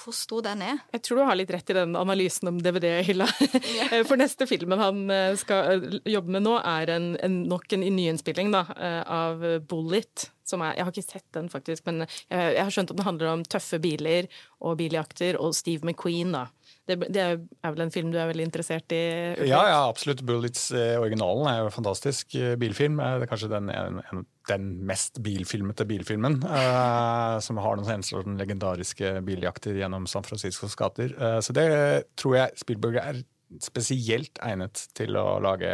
hvor 0.01 0.15
stor 0.15 0.43
den 0.45 0.63
er. 0.65 0.79
Jeg 0.93 1.03
tror 1.05 1.19
du 1.19 1.25
har 1.27 1.37
litt 1.39 1.51
rett 1.53 1.71
i 1.71 1.77
den 1.77 1.95
analysen 1.99 2.49
om 2.51 2.59
DVD-hylla. 2.61 3.27
For 4.09 4.19
neste 4.19 4.47
filmen 4.49 4.81
han 4.81 5.03
eh, 5.13 5.35
skal 5.39 5.71
eh, 5.75 5.97
jobbe 6.15 6.35
med 6.35 6.45
nå, 6.45 6.55
er 6.61 6.93
en, 6.95 7.11
en, 7.25 7.41
nok 7.49 7.75
en 7.77 7.85
nyinnspilling 7.85 8.51
da, 8.53 8.65
eh, 8.75 9.01
av 9.01 9.45
Bullet. 9.69 10.29
Som 10.45 10.61
er, 10.61 10.75
jeg 10.77 10.85
har 10.85 10.93
ikke 10.93 11.13
sett 11.15 11.27
den, 11.37 11.49
faktisk, 11.49 11.87
men 11.87 12.03
jeg, 12.05 12.27
jeg 12.29 12.61
har 12.61 12.73
skjønt 12.73 12.93
at 12.93 12.99
den 12.99 13.07
handler 13.07 13.31
om 13.31 13.45
tøffe 13.49 13.79
biler 13.81 14.29
og 14.61 14.77
biljakter 14.81 15.39
og 15.41 15.55
Steve 15.57 15.87
McQueen. 15.87 16.35
da. 16.35 16.45
Det, 16.85 16.95
det 17.09 17.21
er 17.25 17.71
vel 17.73 17.81
en 17.87 17.91
film 17.93 18.11
du 18.13 18.17
er 18.21 18.27
veldig 18.29 18.45
interessert 18.45 18.93
i? 18.93 18.99
Ulrik? 19.39 19.49
Ja, 19.49 19.61
ja, 19.71 19.77
absolutt. 19.89 20.21
Bullets 20.25 20.67
eh, 20.75 20.93
er 20.93 21.57
jo 21.57 21.65
en 21.65 21.73
fantastisk 21.73 22.35
eh, 22.37 22.53
bilfilm. 22.61 22.99
Eh, 23.01 23.15
Det 23.19 23.25
er 23.25 23.31
kanskje 23.31 23.49
den, 23.49 23.71
en, 23.73 23.97
en, 24.11 24.25
den 24.51 24.67
mest 24.85 25.17
bilfilmete 25.25 25.87
bilfilmen. 25.89 26.37
eh, 26.45 27.39
som 27.45 27.57
har 27.57 27.79
noen 27.79 27.89
hendelser 27.89 28.21
den 28.27 28.37
legendariske 28.37 29.15
biljakter 29.25 29.81
gjennom 29.81 30.05
San 30.07 30.27
Franciscos 30.27 30.77
gater. 30.77 31.15
Eh, 31.17 31.39
så 31.41 31.57
det 31.57 31.65
tror 32.21 32.37
jeg 32.37 32.61
Spielberg 32.61 33.01
er 33.01 33.23
spesielt 33.65 34.37
egnet 34.45 34.85
til 34.97 35.17
å 35.17 35.39
lage 35.41 35.69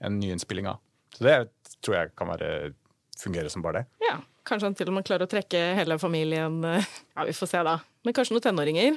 en 0.00 0.18
nyinnspilling 0.22 0.70
av. 0.70 0.78
Så 1.16 1.26
det 1.26 1.36
tror 1.82 1.96
jeg 1.96 2.14
kan 2.18 2.30
være, 2.30 2.72
fungere 3.18 3.50
som 3.50 3.62
bare 3.66 3.82
det. 3.82 3.88
Ja, 4.06 4.20
Kanskje 4.46 4.70
han 4.70 4.74
til 4.78 4.88
og 4.88 4.94
med 4.96 5.04
klarer 5.04 5.26
å 5.26 5.30
trekke 5.30 5.58
hele 5.76 5.98
familien 6.00 6.62
Ja, 6.64 7.26
vi 7.28 7.34
får 7.36 7.50
se, 7.50 7.60
da. 7.66 7.74
Men 8.06 8.14
kanskje 8.16 8.32
noen 8.34 8.46
tenåringer? 8.46 8.96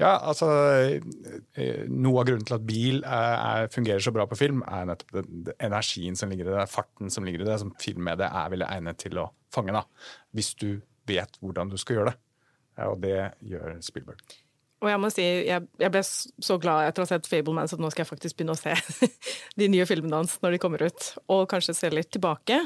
Ja, 0.00 0.14
altså 0.16 0.48
eh, 1.60 1.82
Noe 1.92 2.22
av 2.22 2.28
grunnen 2.30 2.46
til 2.48 2.56
at 2.56 2.64
bil 2.64 3.02
er, 3.04 3.34
er, 3.36 3.72
fungerer 3.72 4.00
så 4.00 4.12
bra 4.16 4.24
på 4.28 4.38
film, 4.38 4.62
er 4.64 4.86
nettopp 4.88 5.18
den, 5.18 5.42
den 5.50 5.66
energien 5.68 6.16
som 6.16 6.32
ligger 6.32 6.48
i 6.48 6.54
det, 6.54 6.68
farten 6.72 7.12
som 7.12 7.26
ligger 7.28 7.44
i 7.44 7.50
det, 7.50 7.58
som 7.60 7.74
filmmediet 7.82 8.22
det 8.22 8.30
er 8.30 8.54
veldig 8.54 8.70
egnet 8.70 9.00
til 9.02 9.20
å 9.20 9.28
fange. 9.52 9.76
da, 9.76 9.84
Hvis 10.36 10.54
du 10.60 10.70
vet 11.10 11.36
hvordan 11.42 11.72
du 11.72 11.76
skal 11.80 12.00
gjøre 12.00 12.14
det. 12.14 12.20
Og 12.86 13.02
det 13.02 13.18
gjør 13.44 13.76
Spielberg. 13.84 14.22
Og 14.80 14.88
jeg 14.88 15.00
må 15.02 15.10
si, 15.12 15.24
jeg, 15.44 15.66
jeg 15.80 15.92
ble 15.92 16.00
så 16.06 16.56
glad 16.60 16.86
etter 16.88 17.02
å 17.02 17.04
ha 17.04 17.10
sett 17.10 17.28
Fableman, 17.28 17.68
så 17.68 17.76
nå 17.76 17.90
skal 17.92 18.06
jeg 18.06 18.10
faktisk 18.14 18.38
begynne 18.38 18.56
å 18.56 18.60
se 18.60 18.72
de 19.60 19.68
nye 19.68 19.84
filmene 19.88 20.22
hans 20.22 20.38
når 20.40 20.56
de 20.56 20.60
kommer 20.62 20.86
ut, 20.86 21.08
og 21.28 21.44
kanskje 21.50 21.76
se 21.76 21.90
litt 21.92 22.08
tilbake. 22.14 22.62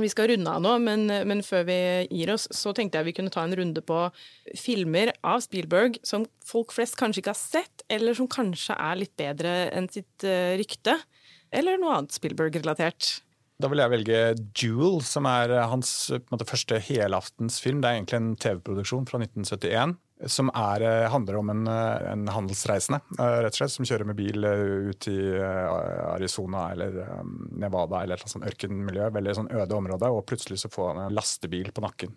Vi 0.00 0.08
skal 0.08 0.30
runde 0.30 0.48
av 0.48 0.62
nå, 0.64 0.76
men, 0.80 1.04
men 1.28 1.42
før 1.44 1.66
vi 1.68 1.78
gir 2.08 2.30
oss, 2.32 2.46
så 2.56 2.72
tenkte 2.72 3.00
jeg 3.00 3.10
vi 3.10 3.16
kunne 3.18 3.32
ta 3.32 3.42
en 3.44 3.56
runde 3.58 3.82
på 3.84 3.98
filmer 4.56 5.12
av 5.20 5.42
Spielberg 5.44 5.98
som 6.06 6.24
folk 6.48 6.72
flest 6.72 6.96
kanskje 7.00 7.20
ikke 7.20 7.34
har 7.34 7.40
sett, 7.40 7.84
eller 7.92 8.16
som 8.16 8.30
kanskje 8.30 8.78
er 8.78 9.02
litt 9.02 9.12
bedre 9.20 9.52
enn 9.76 9.90
sitt 9.92 10.24
eh, 10.24 10.54
rykte. 10.60 10.96
Eller 11.52 11.76
noe 11.76 11.98
annet 11.98 12.16
Spielberg-relatert. 12.16 13.18
Da 13.60 13.68
vil 13.70 13.82
jeg 13.82 13.92
velge 13.92 14.20
Jewel, 14.58 15.02
som 15.04 15.28
er 15.28 15.52
hans 15.70 15.92
på 16.08 16.16
en 16.18 16.34
måte, 16.34 16.48
første 16.48 16.80
helaftensfilm. 16.82 17.82
Det 17.82 17.90
er 17.90 18.00
egentlig 18.00 18.18
en 18.18 18.32
TV-produksjon 18.40 19.04
fra 19.10 19.20
1971. 19.20 19.94
Som 20.30 20.50
er, 20.54 20.82
eh, 20.82 21.10
handler 21.10 21.36
om 21.36 21.50
en, 21.50 21.66
eh, 21.66 22.12
en 22.12 22.28
handelsreisende 22.28 23.00
eh, 23.18 23.38
rett 23.42 23.54
og 23.54 23.58
slett, 23.58 23.74
som 23.74 23.86
kjører 23.88 24.06
med 24.06 24.16
bil 24.16 24.44
ut 24.44 25.08
i 25.10 25.18
Arizona 26.12 26.68
eller 26.72 27.00
Nevada 27.50 28.02
eller 28.02 28.20
et 28.20 28.30
sånt 28.30 28.46
ørkenmiljø. 28.46 29.10
Veldig 29.14 29.36
sånn 29.38 29.50
øde 29.50 29.78
område, 29.78 30.10
og 30.10 30.26
plutselig 30.26 30.60
så 30.62 30.70
får 30.70 30.92
han 30.92 31.04
en 31.06 31.16
lastebil 31.16 31.72
på 31.74 31.82
nakken. 31.82 32.14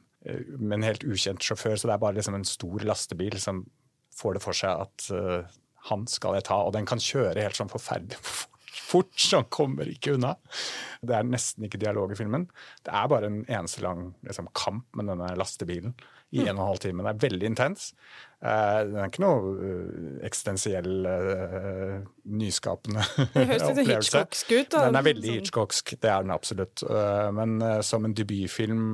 Med 0.57 0.79
en 0.79 0.89
helt 0.89 1.05
ukjent 1.05 1.41
sjåfør, 1.41 1.77
så 1.77 1.89
det 1.89 1.95
er 1.95 2.03
bare 2.03 2.17
liksom 2.17 2.37
en 2.37 2.49
stor 2.49 2.85
lastebil 2.85 3.37
som 3.41 3.65
får 4.15 4.37
det 4.37 4.43
for 4.45 4.57
seg 4.57 4.85
at 4.85 5.09
han 5.89 6.05
skal 6.09 6.37
jeg 6.37 6.47
ta, 6.47 6.57
og 6.65 6.73
den 6.73 6.85
kan 6.89 7.01
kjøre 7.01 7.41
helt 7.41 7.57
sånn 7.57 7.69
forferdelig 7.69 8.17
fort, 8.89 9.13
så 9.17 9.41
han 9.41 9.49
kommer 9.53 9.89
ikke 9.89 10.15
unna. 10.17 10.35
Det 11.01 11.17
er 11.17 11.25
nesten 11.25 11.65
ikke 11.65 11.81
dialog 11.81 12.13
i 12.13 12.17
filmen. 12.17 12.47
Det 12.85 12.93
er 12.93 13.09
bare 13.09 13.29
en 13.29 13.41
eneste 13.45 13.81
lang 13.85 14.11
liksom, 14.25 14.49
kamp 14.57 14.85
med 14.97 15.09
denne 15.09 15.33
lastebilen 15.37 15.95
i 16.35 16.43
en 16.43 16.57
og 16.57 16.61
en 16.65 16.69
halv 16.73 16.81
time. 16.83 17.03
Den 17.03 17.11
er 17.11 17.21
veldig 17.23 17.49
intens. 17.49 17.87
Eh, 18.43 18.81
den 18.89 18.99
er 18.99 19.09
ikke 19.09 19.23
noe 19.23 19.53
uh, 19.55 20.19
eksistensiell, 20.27 20.91
nyskapende 21.05 22.03
nyskapende 22.25 23.07
Det 23.33 23.47
høres 23.47 23.63
litt 23.63 23.71
opplevelse. 23.71 23.95
Hitchcocksk 23.95 24.53
ut. 24.55 24.69
da. 24.75 24.83
Den 24.89 24.99
er 25.01 25.07
veldig 25.09 25.29
Sånn- 25.29 25.39
Hitchcocksk, 25.39 25.95
det 26.03 26.11
er 26.11 26.27
den 26.27 26.35
absolutt. 26.35 26.85
Men 27.39 27.57
som 27.85 28.05
en 28.05 28.13
debutfilm, 28.17 28.93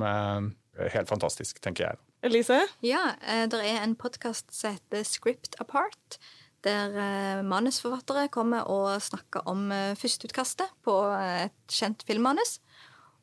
helt 0.92 1.10
fantastisk, 1.10 1.60
tenker 1.64 1.90
jeg. 1.90 2.02
Elise? 2.22 2.60
Ja, 2.86 3.16
eh, 3.26 3.48
det 3.50 3.58
er 3.66 3.82
en 3.82 3.96
podkast 3.98 4.52
som 4.54 4.76
heter 4.76 5.02
Script 5.02 5.56
Apart. 5.60 6.20
Der 6.62 6.94
eh, 6.94 7.40
manusforfattere 7.42 8.28
kommer 8.30 8.68
og 8.70 9.02
snakker 9.02 9.42
om 9.50 9.72
eh, 9.74 9.96
førsteutkastet 9.98 10.70
på 10.86 10.94
eh, 11.16 11.48
et 11.48 11.74
kjent 11.74 12.04
filmmanus. 12.06 12.60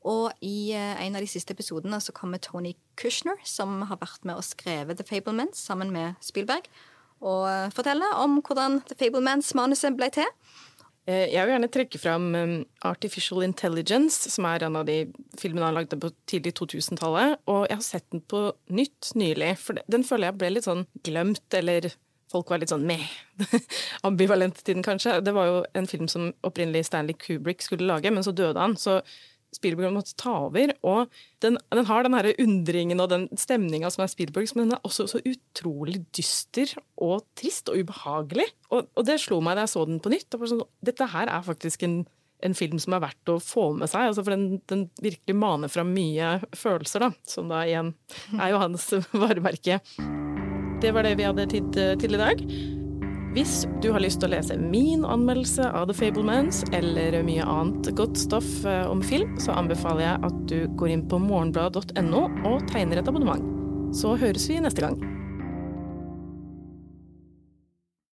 Og 0.09 0.31
i 0.45 0.71
eh, 0.73 1.01
en 1.05 1.17
av 1.17 1.23
de 1.23 1.29
siste 1.29 1.53
episodene 1.53 1.99
så 2.01 2.13
kommer 2.15 2.41
Tony 2.41 2.73
Kushner, 2.99 3.37
som 3.45 3.83
har 3.89 3.99
vært 4.01 4.25
med 4.25 4.39
og 4.39 4.47
skrevet 4.47 4.97
The 4.99 5.05
Fablemans 5.05 5.61
sammen 5.69 5.93
med 5.93 6.17
Spielberg, 6.25 6.69
og 7.19 7.45
eh, 7.51 7.69
forteller 7.75 8.17
om 8.23 8.39
hvordan 8.41 8.81
The 8.89 8.97
Fablemans-manuset 8.97 9.97
ble 9.99 10.09
til. 10.15 10.27
Eh, 11.09 11.27
Jeg 11.33 11.45
vil 11.45 11.53
gjerne 11.55 11.71
trekke 11.73 12.01
fram 12.01 12.27
um, 12.35 12.55
Artificial 12.87 13.45
Intelligence, 13.45 14.31
som 14.33 14.47
er 14.49 14.65
en 14.65 14.79
av 14.79 14.87
de 14.89 15.01
filmene 15.39 15.67
han 15.67 15.77
lagde 15.77 15.99
på 15.99 16.11
tidlig 16.29 16.55
2000-tallet. 16.59 17.39
Og 17.51 17.65
jeg 17.69 17.79
har 17.79 17.85
sett 17.85 18.07
den 18.13 18.21
på 18.21 18.43
nytt 18.73 19.13
nylig, 19.19 19.55
for 19.61 19.81
den 19.91 20.05
føler 20.07 20.31
jeg 20.31 20.39
ble 20.41 20.53
litt 20.55 20.69
sånn 20.69 20.85
glemt, 21.05 21.45
eller 21.59 21.91
folk 22.29 22.51
var 22.53 22.61
litt 22.61 22.71
sånn 22.73 22.85
meh. 22.85 23.09
Ambivalent 24.07 24.61
til 24.61 24.77
den, 24.77 24.85
kanskje. 24.85 25.17
Det 25.25 25.33
var 25.33 25.49
jo 25.49 25.59
en 25.77 25.89
film 25.89 26.09
som 26.11 26.31
opprinnelig 26.45 26.87
Stanley 26.87 27.17
Kubrick 27.17 27.65
skulle 27.65 27.89
lage, 27.89 28.13
men 28.13 28.25
så 28.25 28.33
døde 28.35 28.61
han. 28.61 28.77
så 28.77 28.99
Spielberg 29.55 29.93
måtte 29.95 30.13
ta 30.19 30.35
over, 30.45 30.73
og 30.85 31.09
den, 31.43 31.57
den 31.73 31.87
har 31.89 32.05
den 32.05 32.15
her 32.17 32.29
undringen 32.41 33.01
og 33.01 33.09
den 33.11 33.25
stemninga 33.39 33.89
som 33.93 34.05
er 34.05 34.11
Spielbergs, 34.11 34.53
men 34.55 34.67
den 34.69 34.77
er 34.77 34.85
også 34.87 35.07
så 35.09 35.21
utrolig 35.25 36.03
dyster 36.15 36.75
og 37.01 37.25
trist 37.39 37.71
og 37.71 37.81
ubehagelig. 37.81 38.45
Og, 38.69 38.89
og 38.93 39.07
det 39.07 39.19
slo 39.23 39.41
meg 39.43 39.57
da 39.57 39.65
jeg 39.65 39.73
så 39.73 39.85
den 39.89 40.01
på 40.03 40.13
nytt. 40.13 40.39
Sånn, 40.49 40.65
dette 40.85 41.09
her 41.13 41.31
er 41.33 41.45
faktisk 41.45 41.85
en, 41.87 42.01
en 42.45 42.57
film 42.57 42.81
som 42.81 42.95
er 42.95 43.05
verdt 43.07 43.33
å 43.33 43.39
få 43.43 43.71
med 43.77 43.91
seg, 43.91 44.11
altså 44.11 44.25
for 44.25 44.37
den, 44.37 44.61
den 44.71 44.87
virkelig 45.01 45.37
maner 45.37 45.71
fram 45.73 45.93
mye 45.95 46.37
følelser, 46.53 47.07
da, 47.07 47.13
som 47.27 47.49
da 47.51 47.65
igjen 47.67 47.95
er 48.37 48.53
jo 48.53 48.65
hans 48.65 48.91
varemerke. 49.25 49.81
Det 50.79 50.93
var 50.95 51.03
det 51.03 51.17
vi 51.19 51.27
hadde 51.27 51.49
tid 51.51 51.73
til 51.99 52.15
i 52.15 52.21
dag. 52.21 52.45
Hvis 53.29 53.67
du 53.83 53.91
har 53.93 54.01
lyst 54.01 54.23
til 54.23 54.31
å 54.31 54.33
lese 54.33 54.55
min 54.57 55.03
anmeldelse 55.05 55.67
av 55.77 55.85
The 55.91 55.93
Fablemans 55.93 56.63
eller 56.73 57.19
mye 57.27 57.45
annet 57.45 57.91
godt 57.97 58.17
stoff 58.17 58.47
eh, 58.65 58.87
om 58.89 59.03
film, 59.05 59.35
så 59.37 59.53
anbefaler 59.53 60.07
jeg 60.07 60.23
at 60.31 60.39
du 60.49 60.57
går 60.81 60.95
inn 60.95 61.05
på 61.11 61.21
morgenblad.no 61.21 62.23
og 62.49 62.65
tegner 62.73 63.03
et 63.03 63.11
abonnement. 63.11 63.45
Så 63.93 64.15
høres 64.17 64.49
vi 64.49 64.57
neste 64.65 64.81
gang. 64.81 65.18